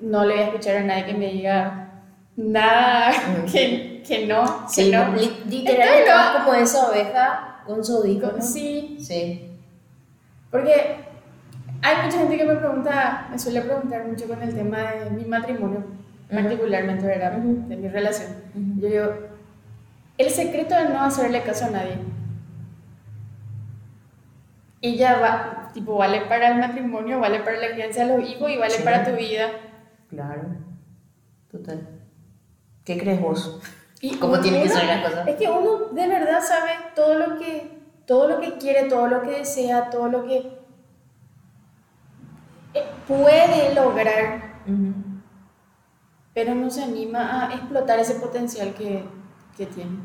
no 0.00 0.24
le 0.24 0.34
voy 0.34 0.42
a 0.42 0.46
escuchar 0.46 0.76
a 0.76 0.80
nadie 0.82 1.06
que 1.06 1.14
me 1.14 1.32
diga 1.32 2.02
nada, 2.36 3.12
que, 3.50 4.02
que 4.06 4.26
no. 4.26 4.68
Sí, 4.68 4.90
que 4.90 4.96
no. 4.96 5.14
literal 5.14 6.44
como 6.44 6.54
esa 6.54 6.90
oveja 6.90 7.62
con 7.66 7.84
su 7.84 7.96
audífono. 7.96 8.40
Sí. 8.40 8.96
Sí. 9.00 9.50
Porque 10.50 10.96
hay 11.82 12.04
mucha 12.04 12.18
gente 12.18 12.36
que 12.36 12.44
me 12.44 12.56
pregunta, 12.56 13.28
me 13.30 13.38
suele 13.38 13.62
preguntar 13.62 14.06
mucho 14.06 14.26
con 14.26 14.42
el 14.42 14.54
tema 14.54 14.92
de 14.92 15.10
mi 15.10 15.24
matrimonio 15.24 15.84
particularmente, 16.30 17.06
¿verdad? 17.06 17.32
De 17.32 17.76
mi 17.76 17.88
relación. 17.88 18.28
Yo 18.80 18.88
digo, 18.88 19.12
el 20.18 20.30
secreto 20.30 20.74
de 20.74 20.88
no 20.88 21.02
hacerle 21.02 21.42
caso 21.42 21.66
a 21.66 21.70
nadie. 21.70 21.98
Y 24.80 24.96
ya 24.96 25.18
va, 25.18 25.70
tipo, 25.72 25.96
vale 25.96 26.22
para 26.22 26.48
el 26.48 26.58
matrimonio, 26.58 27.20
vale 27.20 27.40
para 27.40 27.58
la 27.58 27.72
crianza 27.72 28.04
de 28.04 28.16
los 28.16 28.28
hijos 28.28 28.50
y 28.50 28.56
vale 28.56 28.78
para 28.84 29.04
tu 29.04 29.16
vida. 29.16 29.50
Claro, 30.08 30.42
total. 31.50 31.88
¿Qué 32.84 32.98
crees 32.98 33.20
vos? 33.20 33.60
Y 34.00 34.16
¿Cómo 34.16 34.38
tiene 34.40 34.62
que 34.62 34.68
ser 34.68 34.84
la 34.84 35.02
cosa? 35.02 35.24
Es 35.24 35.36
que 35.36 35.48
uno 35.48 35.86
de 35.92 36.06
verdad 36.06 36.40
sabe 36.40 36.70
todo 36.94 37.14
lo 37.14 37.38
que, 37.38 37.80
todo 38.06 38.28
lo 38.28 38.40
que 38.40 38.58
quiere, 38.58 38.88
todo 38.88 39.08
lo 39.08 39.22
que 39.22 39.30
desea, 39.30 39.90
todo 39.90 40.08
lo 40.08 40.24
que 40.26 40.58
eh, 42.74 42.84
puede 43.08 43.74
lograr 43.74 44.56
pero 46.36 46.54
no 46.54 46.70
se 46.70 46.84
anima 46.84 47.48
a 47.48 47.54
explotar 47.54 47.98
ese 47.98 48.16
potencial 48.16 48.74
que, 48.74 49.02
que 49.56 49.64
tiene. 49.64 49.96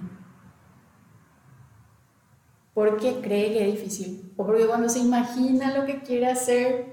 Porque 2.74 3.20
cree 3.22 3.54
que 3.54 3.68
es 3.68 3.76
difícil. 3.76 4.32
O 4.38 4.46
porque 4.46 4.66
cuando 4.66 4.88
se 4.88 5.00
imagina 5.00 5.78
lo 5.78 5.86
que 5.86 6.02
quiere 6.02 6.28
hacer, 6.28 6.86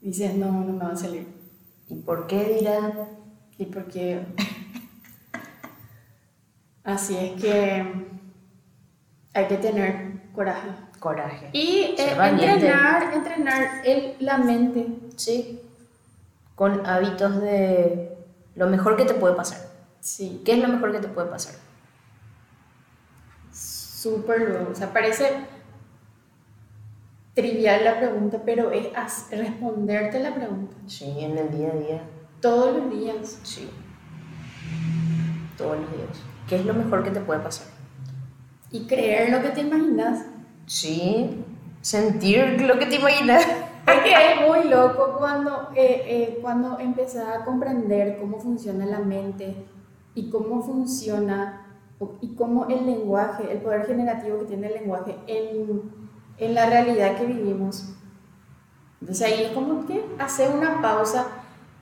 dice, 0.00 0.34
no, 0.34 0.52
no 0.52 0.72
me 0.72 0.84
va 0.84 0.92
a 0.92 0.96
salir. 0.96 1.26
¿Y 1.88 1.96
por 1.96 2.26
qué 2.26 2.56
dirán? 2.58 2.92
Y 3.58 3.66
porque... 3.66 4.20
Así 6.84 7.16
es 7.16 7.40
que 7.40 7.86
hay 9.34 9.46
que 9.46 9.56
tener 9.56 10.32
coraje. 10.32 10.68
Coraje. 10.98 11.50
Y 11.52 11.94
eh, 11.98 12.16
entrenar, 12.16 13.14
entrenar 13.14 13.82
el, 13.84 14.16
la 14.20 14.38
mente. 14.38 14.86
Sí. 15.16 15.60
Con 16.54 16.86
hábitos 16.86 17.40
de 17.40 18.16
lo 18.54 18.66
mejor 18.66 18.96
que 18.96 19.04
te 19.04 19.14
puede 19.14 19.34
pasar. 19.34 19.60
Sí. 20.00 20.42
¿Qué 20.44 20.52
es 20.52 20.58
lo 20.58 20.68
mejor 20.68 20.92
que 20.92 20.98
te 20.98 21.08
puede 21.08 21.28
pasar? 21.28 21.54
Súper, 24.00 24.66
o 24.70 24.74
sea, 24.74 24.94
parece... 24.94 25.30
trivial 27.34 27.84
la 27.84 27.98
pregunta, 27.98 28.40
pero 28.46 28.70
es 28.70 28.88
responderte 29.30 30.20
la 30.20 30.34
pregunta 30.34 30.74
Sí, 30.86 31.16
en 31.18 31.36
el 31.36 31.50
día 31.50 31.68
a 31.68 31.76
día. 31.76 32.02
todos 32.40 32.76
los 32.76 32.90
días. 32.90 33.40
Sí. 33.42 33.68
Todos 35.58 35.80
los 35.80 35.90
días. 35.90 36.18
¿Qué 36.48 36.56
es 36.56 36.64
lo 36.64 36.72
mejor 36.72 37.02
que 37.04 37.10
te 37.10 37.20
puede 37.20 37.40
pasar? 37.40 37.66
Y 38.70 38.86
creer 38.86 39.30
lo 39.30 39.42
que 39.42 39.50
te 39.50 39.60
imaginas. 39.60 40.24
Sí. 40.64 41.44
Sentir 41.82 42.62
lo 42.62 42.78
que 42.78 42.86
te 42.86 42.96
imaginas. 42.96 43.46
Porque 43.84 44.12
es 44.12 44.48
muy 44.48 44.68
loco 44.70 45.16
cuando, 45.18 45.72
eh, 45.74 46.04
eh, 46.06 46.38
cuando 46.40 46.78
empezás 46.78 47.26
a 47.28 47.44
comprender 47.44 48.18
cómo 48.18 48.38
funciona 48.38 48.86
la 48.86 49.00
mente 49.00 49.56
y 50.14 50.30
cómo 50.30 50.62
funciona 50.62 51.66
y 52.20 52.34
cómo 52.34 52.66
el 52.68 52.86
lenguaje, 52.86 53.50
el 53.52 53.58
poder 53.58 53.86
generativo 53.86 54.38
que 54.40 54.46
tiene 54.46 54.68
el 54.68 54.74
lenguaje 54.74 55.16
en, 55.26 55.82
en 56.38 56.54
la 56.54 56.66
realidad 56.66 57.16
que 57.16 57.26
vivimos. 57.26 57.94
Entonces 59.00 59.26
ahí 59.26 59.44
es 59.44 59.52
como 59.52 59.86
que 59.86 60.04
hacer 60.18 60.50
una 60.54 60.80
pausa 60.82 61.26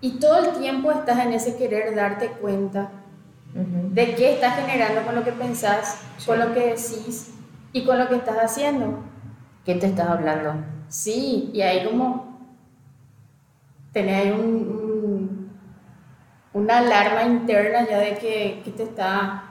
y 0.00 0.18
todo 0.18 0.38
el 0.38 0.59
tiempo 0.59 0.90
estás 0.92 1.18
en 1.24 1.33
ese 1.33 1.57
querer 1.57 1.94
darte 1.94 2.28
cuenta 2.40 2.90
Ujú. 3.54 3.94
de 3.94 4.14
qué 4.14 4.35
estás 4.35 4.57
generando 4.57 5.02
con 5.04 5.14
lo 5.16 5.24
que 5.24 5.33
pensás, 5.33 6.00
con 6.26 6.38
lo 6.38 6.52
que 6.54 6.61
decís 6.68 7.35
y 7.72 7.85
con 7.85 7.98
lo 7.98 8.09
que 8.09 8.16
estás 8.16 8.37
haciendo. 8.38 8.98
¿Qué 9.64 9.74
te 9.74 9.87
estás 9.87 10.09
hablando? 10.09 10.54
Sí, 10.88 11.50
y 11.52 11.61
ahí 11.62 11.87
como 11.87 12.28
ahí 13.94 14.31
un, 14.31 14.40
un- 14.40 15.50
una 16.52 16.78
alarma 16.78 17.24
interna 17.24 17.87
ya 17.88 17.98
de 17.98 18.16
que, 18.18 18.62
que 18.64 18.70
te 18.70 18.85
está 18.85 19.48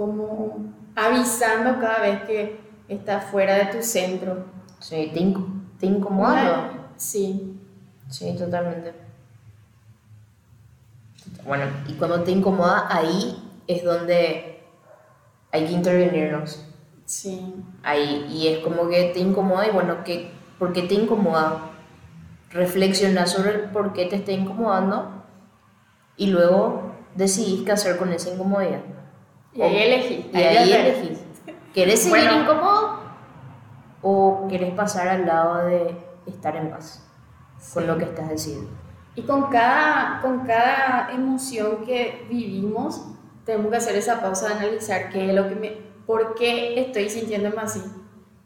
como 0.00 0.56
avisando 0.96 1.78
cada 1.78 2.00
vez 2.00 2.22
que 2.22 2.60
estás 2.88 3.24
fuera 3.26 3.54
de 3.56 3.66
tu 3.66 3.82
centro. 3.82 4.44
Sí, 4.78 5.10
te, 5.12 5.20
inco- 5.20 5.46
te 5.78 5.86
incomoda. 5.86 6.70
Sí, 6.96 7.56
Sí, 8.08 8.34
totalmente. 8.36 8.92
Bueno, 11.44 11.64
y 11.86 11.92
cuando 11.94 12.22
te 12.24 12.30
incomoda, 12.32 12.86
ahí 12.90 13.40
es 13.66 13.84
donde 13.84 14.60
hay 15.52 15.66
que 15.66 15.72
intervenirnos. 15.72 16.64
sí, 17.04 17.54
Ahí, 17.82 18.26
y 18.30 18.48
es 18.48 18.58
como 18.60 18.88
que 18.88 19.10
te 19.14 19.20
incomoda 19.20 19.66
y 19.66 19.70
bueno, 19.70 20.02
¿qué, 20.04 20.30
¿por 20.58 20.72
qué 20.72 20.82
te 20.82 20.94
incomoda? 20.94 21.70
Reflexiona 22.50 23.26
sobre 23.26 23.50
el 23.50 23.60
por 23.70 23.92
qué 23.92 24.06
te 24.06 24.16
está 24.16 24.32
incomodando 24.32 25.10
y 26.16 26.26
luego 26.28 26.92
decidís 27.14 27.62
qué 27.64 27.72
hacer 27.72 27.96
con 27.96 28.12
esa 28.12 28.30
incomodidad. 28.30 28.80
Y 29.54 29.62
ahí 29.62 29.76
elegí. 29.78 30.30
Y 30.32 30.36
ahí 30.36 30.72
elegís. 30.72 31.18
¿Querés 31.74 32.02
seguir 32.02 32.24
Bueno. 32.28 32.42
incómodo 32.42 33.00
o 34.02 34.46
querés 34.48 34.72
pasar 34.74 35.08
al 35.08 35.26
lado 35.26 35.66
de 35.66 35.96
estar 36.26 36.56
en 36.56 36.70
paz 36.70 37.06
con 37.74 37.86
lo 37.86 37.96
que 37.98 38.04
estás 38.04 38.28
decidiendo? 38.28 38.70
Y 39.14 39.22
con 39.22 39.50
cada, 39.50 40.20
con 40.22 40.40
cada 40.46 41.10
emoción 41.12 41.84
que 41.84 42.26
vivimos, 42.30 43.04
tenemos 43.44 43.70
que 43.70 43.76
hacer 43.76 43.96
esa 43.96 44.20
pausa 44.20 44.48
de 44.48 44.54
analizar 44.54 45.10
qué 45.10 45.28
es 45.28 45.34
lo 45.34 45.48
que 45.48 45.54
me, 45.56 45.68
por 46.06 46.34
qué 46.34 46.80
estoy 46.80 47.08
sintiéndome 47.10 47.56
así. 47.60 47.82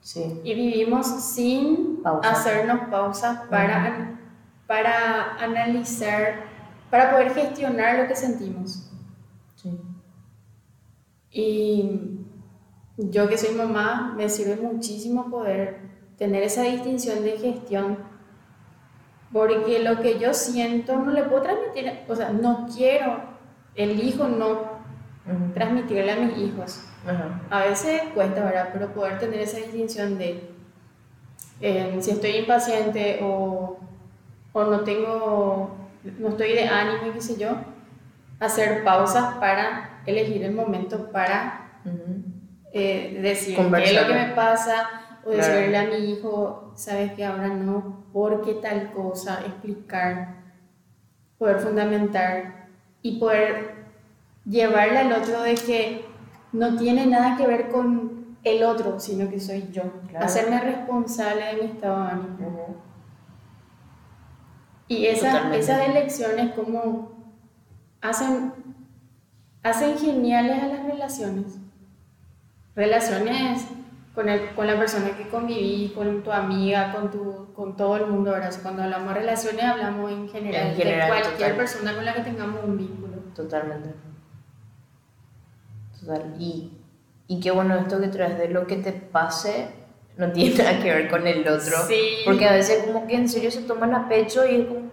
Sí. 0.00 0.40
Y 0.44 0.54
vivimos 0.54 1.06
sin 1.06 2.02
Pausa. 2.02 2.30
hacernos 2.30 2.88
pausas 2.90 3.40
para, 3.48 4.18
para 4.66 5.36
analizar, 5.36 6.44
para 6.90 7.10
poder 7.12 7.32
gestionar 7.32 7.98
lo 8.00 8.08
que 8.08 8.16
sentimos. 8.16 8.90
Sí. 9.54 9.80
Y 11.34 12.00
yo 12.96 13.28
que 13.28 13.36
soy 13.36 13.56
mamá, 13.56 14.14
me 14.16 14.28
sirve 14.28 14.56
muchísimo 14.56 15.28
poder 15.28 15.80
tener 16.16 16.44
esa 16.44 16.62
distinción 16.62 17.24
de 17.24 17.36
gestión, 17.36 17.98
porque 19.32 19.80
lo 19.80 20.00
que 20.00 20.20
yo 20.20 20.32
siento 20.32 20.96
no 20.96 21.10
le 21.10 21.24
puedo 21.24 21.42
transmitir, 21.42 21.92
o 22.08 22.14
sea, 22.14 22.30
no 22.30 22.68
quiero, 22.72 23.20
elijo 23.74 24.28
no 24.28 24.74
transmitirle 25.54 26.12
a 26.12 26.16
mis 26.16 26.38
hijos. 26.38 26.84
A 27.50 27.64
veces 27.64 28.02
cuesta, 28.14 28.44
¿verdad? 28.44 28.70
Pero 28.72 28.94
poder 28.94 29.18
tener 29.18 29.40
esa 29.40 29.56
distinción 29.56 30.16
de 30.16 30.50
eh, 31.60 31.96
si 32.00 32.12
estoy 32.12 32.36
impaciente 32.36 33.18
o, 33.22 33.78
o 34.52 34.64
no 34.64 34.80
tengo, 34.80 35.76
no 36.18 36.28
estoy 36.28 36.52
de 36.52 36.68
ánimo 36.68 37.12
qué 37.12 37.20
sé 37.20 37.36
yo, 37.36 37.56
hacer 38.38 38.84
pausas 38.84 39.34
para 39.34 39.93
elegir 40.06 40.42
el 40.44 40.52
momento 40.54 41.10
para 41.10 41.80
Ujú. 41.84 42.22
eh, 42.72 43.18
decir 43.22 43.56
qué 43.56 43.84
es 43.84 44.00
lo 44.00 44.06
que 44.08 44.14
me 44.14 44.32
pasa 44.34 44.88
o 45.24 45.30
Claro. 45.30 45.54
decirle 45.54 45.78
a 45.78 45.84
mi 45.84 45.96
hijo, 46.12 46.72
sabes 46.74 47.12
que 47.12 47.24
ahora 47.24 47.48
no, 47.48 48.04
por 48.12 48.42
qué 48.42 48.54
tal 48.54 48.92
cosa, 48.92 49.40
explicar, 49.46 50.36
poder 51.38 51.58
fundamentar 51.60 52.66
y 53.02 53.18
poder 53.18 53.74
llevarle 54.44 54.98
al 54.98 55.12
otro 55.12 55.42
de 55.42 55.54
que 55.54 56.04
no 56.52 56.76
tiene 56.76 57.06
nada 57.06 57.36
que 57.36 57.46
ver 57.46 57.68
con 57.68 58.36
el 58.44 58.62
otro, 58.64 59.00
sino 59.00 59.30
que 59.30 59.40
soy 59.40 59.68
yo. 59.72 59.82
Claro. 60.08 60.26
Hacerme 60.26 60.60
responsable 60.60 61.44
de 61.46 61.54
mi 61.62 61.70
estado 61.70 62.04
de 62.04 62.10
ánimo. 62.10 62.48
Ujú. 62.48 62.76
Y 64.88 65.06
esa- 65.06 65.28
Totalmente. 65.30 65.58
esas 65.60 65.88
elecciones 65.88 66.52
como 66.54 67.10
hacen, 68.02 68.52
hacen 69.64 69.98
geniales 69.98 70.62
a 70.62 70.68
las 70.68 70.84
relaciones. 70.84 71.58
Relaciones 72.76 73.64
con, 74.14 74.28
el, 74.28 74.50
con 74.50 74.66
la 74.66 74.78
persona 74.78 75.16
que 75.16 75.28
conviví, 75.28 75.92
con 75.94 76.22
tu 76.22 76.30
amiga, 76.30 76.92
con, 76.92 77.10
tu, 77.10 77.52
con 77.54 77.76
todo 77.76 77.96
el 77.96 78.06
mundo. 78.06 78.30
¿verdad? 78.30 78.54
Cuando 78.62 78.84
hablamos 78.84 79.08
de 79.14 79.20
relaciones 79.20 79.64
hablamos 79.64 80.12
en 80.12 80.28
general, 80.28 80.68
En 80.68 80.76
general, 80.76 81.00
de 81.00 81.08
cualquier 81.08 81.32
total. 81.50 81.56
persona 81.56 81.94
con 81.94 82.04
la 82.04 82.14
que 82.14 82.20
tengamos 82.20 82.64
un 82.64 82.78
vínculo. 82.78 83.16
Totalmente. 83.34 83.90
Total. 85.98 86.34
Y, 86.38 86.70
y 87.26 87.40
qué 87.40 87.50
bueno 87.50 87.74
esto 87.76 88.00
que 88.00 88.08
traes 88.08 88.38
de 88.38 88.48
lo 88.48 88.66
que 88.66 88.76
te 88.76 88.92
pase 88.92 89.68
no 90.16 90.30
tiene 90.30 90.56
nada 90.62 90.80
que 90.82 90.92
ver 90.92 91.08
con 91.08 91.26
el 91.26 91.40
otro. 91.48 91.76
Sí. 91.88 92.18
Porque 92.24 92.46
a 92.46 92.52
veces 92.52 92.84
como 92.84 93.06
que 93.06 93.16
en 93.16 93.28
serio 93.28 93.50
se 93.50 93.62
toman 93.62 93.94
a 93.94 94.08
pecho 94.08 94.46
y 94.46 94.60
es 94.60 94.66
como... 94.66 94.92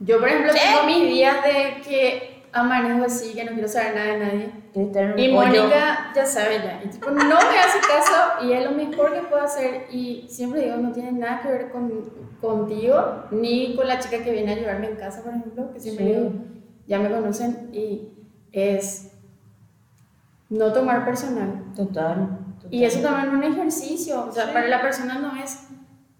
Yo, 0.00 0.20
por 0.20 0.28
ejemplo, 0.28 0.52
¿Qué? 0.52 0.60
tengo 0.60 0.84
mis 0.84 1.08
días 1.08 1.36
de 1.42 1.82
que 1.82 2.27
amanezco 2.52 3.04
así, 3.06 3.34
que 3.34 3.44
no 3.44 3.52
quiero 3.52 3.68
saber 3.68 3.94
nada 3.94 4.06
de 4.12 4.18
nadie. 4.18 4.50
"Quiero 4.72 4.88
estar 4.88 5.02
en 5.04 5.12
un 5.12 5.18
Y 5.18 5.28
hoyo". 5.28 5.36
Mónica 5.64 6.12
ya 6.14 6.26
sabe 6.26 6.58
ya. 6.58 6.80
Y 6.84 6.88
tipo, 6.88 7.10
no 7.10 7.24
me 7.24 7.34
hace 7.34 7.78
caso 7.80 8.44
y 8.46 8.52
es 8.52 8.64
lo 8.64 8.70
mejor 8.72 9.12
que 9.14 9.20
puedo 9.22 9.42
hacer. 9.42 9.86
Y 9.90 10.26
siempre 10.28 10.62
digo, 10.62 10.76
no 10.76 10.92
tiene 10.92 11.12
nada 11.12 11.40
que 11.42 11.48
ver 11.48 11.70
con, 11.70 11.92
contigo, 12.40 13.24
ni 13.30 13.74
con 13.76 13.86
la 13.88 13.98
chica 13.98 14.22
que 14.22 14.30
viene 14.32 14.52
a 14.52 14.56
ayudarme 14.56 14.88
en 14.90 14.96
casa, 14.96 15.22
por 15.22 15.32
ejemplo, 15.34 15.72
que 15.72 15.80
siempre 15.80 16.04
Sí. 16.06 16.10
digo, 16.12 16.30
ya 16.86 16.98
me 16.98 17.10
conocen. 17.10 17.70
Y 17.72 18.08
es 18.52 19.12
no 20.48 20.72
tomar 20.72 21.04
personal. 21.04 21.64
Total. 21.76 22.38
Y 22.70 22.84
eso 22.84 23.00
también 23.00 23.28
es 23.28 23.34
un 23.34 23.44
ejercicio. 23.58 24.26
O 24.28 24.32
sea, 24.32 24.46
Sí. 24.46 24.50
para 24.52 24.68
la 24.68 24.80
persona 24.82 25.18
no 25.18 25.36
es 25.42 25.68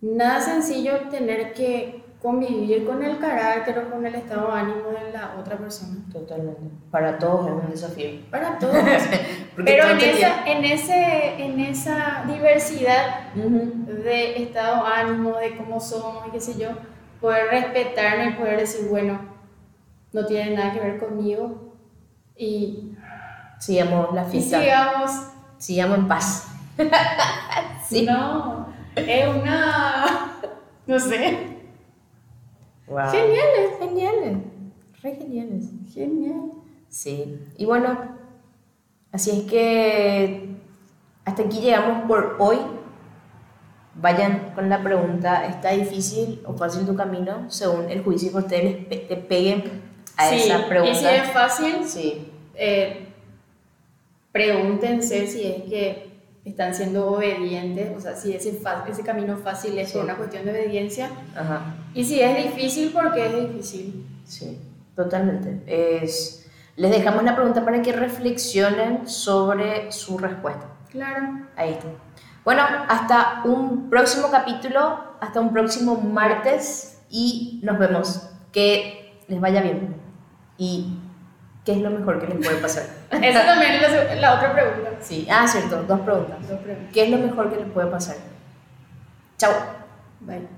nada 0.01 0.41
sencillo 0.41 1.09
tener 1.11 1.53
que 1.55 2.05
convivir 2.21 2.85
con 2.85 3.03
el 3.03 3.19
carácter 3.19 3.79
o 3.79 3.91
con 3.91 4.05
el 4.05 4.15
estado 4.15 4.53
de 4.53 4.61
ánimo 4.61 4.89
de 4.91 5.13
la 5.13 5.37
otra 5.39 5.57
persona. 5.57 5.99
Totalmente. 6.13 6.61
Para 6.91 7.19
todos 7.19 7.47
es 7.47 7.65
un 7.65 7.71
desafío. 7.71 8.11
Para 8.31 8.59
todos. 8.59 8.75
Pero 9.57 9.89
en 9.91 10.01
esa, 10.01 10.45
en, 10.47 10.65
ese, 10.65 11.45
en 11.45 11.61
esa 11.61 12.25
diversidad 12.27 13.33
de 13.35 14.43
estado 14.43 14.85
de 14.85 14.93
ánimo, 14.93 15.37
de 15.37 15.57
cómo 15.57 15.81
somos 15.81 16.27
y 16.27 16.31
qué 16.31 16.41
sé 16.41 16.59
yo, 16.59 16.71
poder 17.21 17.47
respetarme 17.51 18.31
y 18.31 18.33
poder 18.35 18.59
decir, 18.59 18.89
bueno, 18.89 19.21
no 20.13 20.27
tiene 20.27 20.57
nada 20.57 20.73
que 20.73 20.81
ver 20.81 20.99
conmigo 20.99 21.75
y, 22.37 22.95
Sigamos 23.59 24.15
la 24.15 24.23
y 24.23 24.31
fiesta. 24.31 24.61
sigamos. 24.61 25.11
Sigamos 25.59 25.99
en 25.99 26.09
paz. 26.09 26.49
Sí. 27.89 28.05
No, 28.05 28.67
es 28.95 29.27
una, 29.29 30.05
no 30.87 31.01
sé, 31.01 31.58
Wow. 32.89 33.11
geniales, 33.11 33.79
Geniales. 33.79 34.37
Re 35.03 35.15
geniales. 35.17 35.65
genial. 35.93 36.53
Sí, 36.89 37.39
y 37.57 37.65
bueno, 37.67 37.99
así 39.13 39.31
es 39.31 39.43
que 39.51 40.49
hasta 41.25 41.43
aquí 41.43 41.61
llegamos 41.61 42.07
por 42.09 42.37
hoy. 42.39 42.57
Vayan 44.01 44.53
con 44.55 44.69
la 44.69 44.83
pregunta, 44.83 45.47
¿está 45.47 45.71
difícil 45.73 46.41
o 46.47 46.55
fácil 46.55 46.87
tu 46.87 46.95
camino? 46.95 47.51
Según 47.51 47.91
el 47.91 48.03
juicio 48.05 48.31
que 48.33 48.39
ustedes 48.39 48.89
te 48.89 49.17
peguen 49.17 49.65
a 50.17 50.29
Sí, 50.29 50.37
esa 50.37 50.69
pregunta. 50.69 50.93
Y 50.93 50.95
si 50.95 51.07
es 51.07 51.31
fácil, 51.33 51.85
Sí, 51.85 52.29
eh, 52.55 53.09
pregúntense 54.33 55.27
si 55.27 55.47
es 55.47 55.63
que 55.65 56.08
están 56.49 56.75
siendo 56.75 57.11
obedientes, 57.13 57.91
o 57.97 58.01
sea, 58.01 58.15
si 58.15 58.35
ese, 58.35 58.61
ese 58.89 59.03
camino 59.03 59.37
fácil 59.37 59.79
es 59.79 59.93
por 59.93 60.05
una 60.05 60.17
cuestión 60.17 60.45
de 60.45 60.53
obediencia, 60.53 61.11
ajá, 61.37 61.77
y 61.95 62.05
si 62.05 62.21
es 62.21 62.37
difícil, 62.45 62.93
porque 62.93 63.27
es 63.27 63.49
difícil. 63.49 64.07
sí, 64.25 64.59
totalmente. 64.95 65.63
Es, 65.67 66.47
les 66.77 66.91
dejamos 66.91 67.25
la 67.25 67.35
pregunta 67.35 67.65
para 67.65 67.83
que 67.83 67.93
reflexionen 67.93 69.09
sobre 69.09 69.91
su 69.91 70.17
respuesta. 70.19 70.67
Claro. 70.91 71.47
Ahí 71.57 71.71
está. 71.71 71.89
Bueno, 72.45 72.63
hasta 72.89 73.43
un 73.45 73.91
próximo 73.91 74.31
capítulo 74.31 75.09
hasta 75.21 75.41
un 75.41 75.53
próximo 75.53 75.97
martes 75.97 77.01
y 77.11 77.61
nos 77.63 77.79
vemos. 77.79 78.31
Que 78.53 79.21
les 79.29 79.41
vaya 79.41 79.61
bien. 79.61 79.97
Y 80.57 80.99
¿qué 81.69 81.75
es 81.75 81.83
lo 81.83 81.91
mejor 81.91 82.19
que 82.19 82.27
les 82.29 82.47
puede 82.47 82.63
pasar? 82.63 82.85
Esa 83.23 83.45
también 83.45 83.73
es 83.73 83.83
la, 83.83 84.15
la 84.15 84.35
otra 84.37 84.55
pregunta. 84.55 84.91
Sí, 85.03 85.29
ah, 85.31 85.47
cierto, 85.47 85.83
dos 85.83 86.01
preguntas. 86.01 86.49
Dos 86.49 86.61
preguntas. 86.61 86.91
¿Qué 86.95 87.03
es 87.03 87.11
lo 87.11 87.19
mejor 87.19 87.51
que 87.51 87.57
les 87.57 87.71
puede 87.71 87.89
pasar? 87.89 88.17
Chao. 89.37 89.53
Bye. 90.21 90.58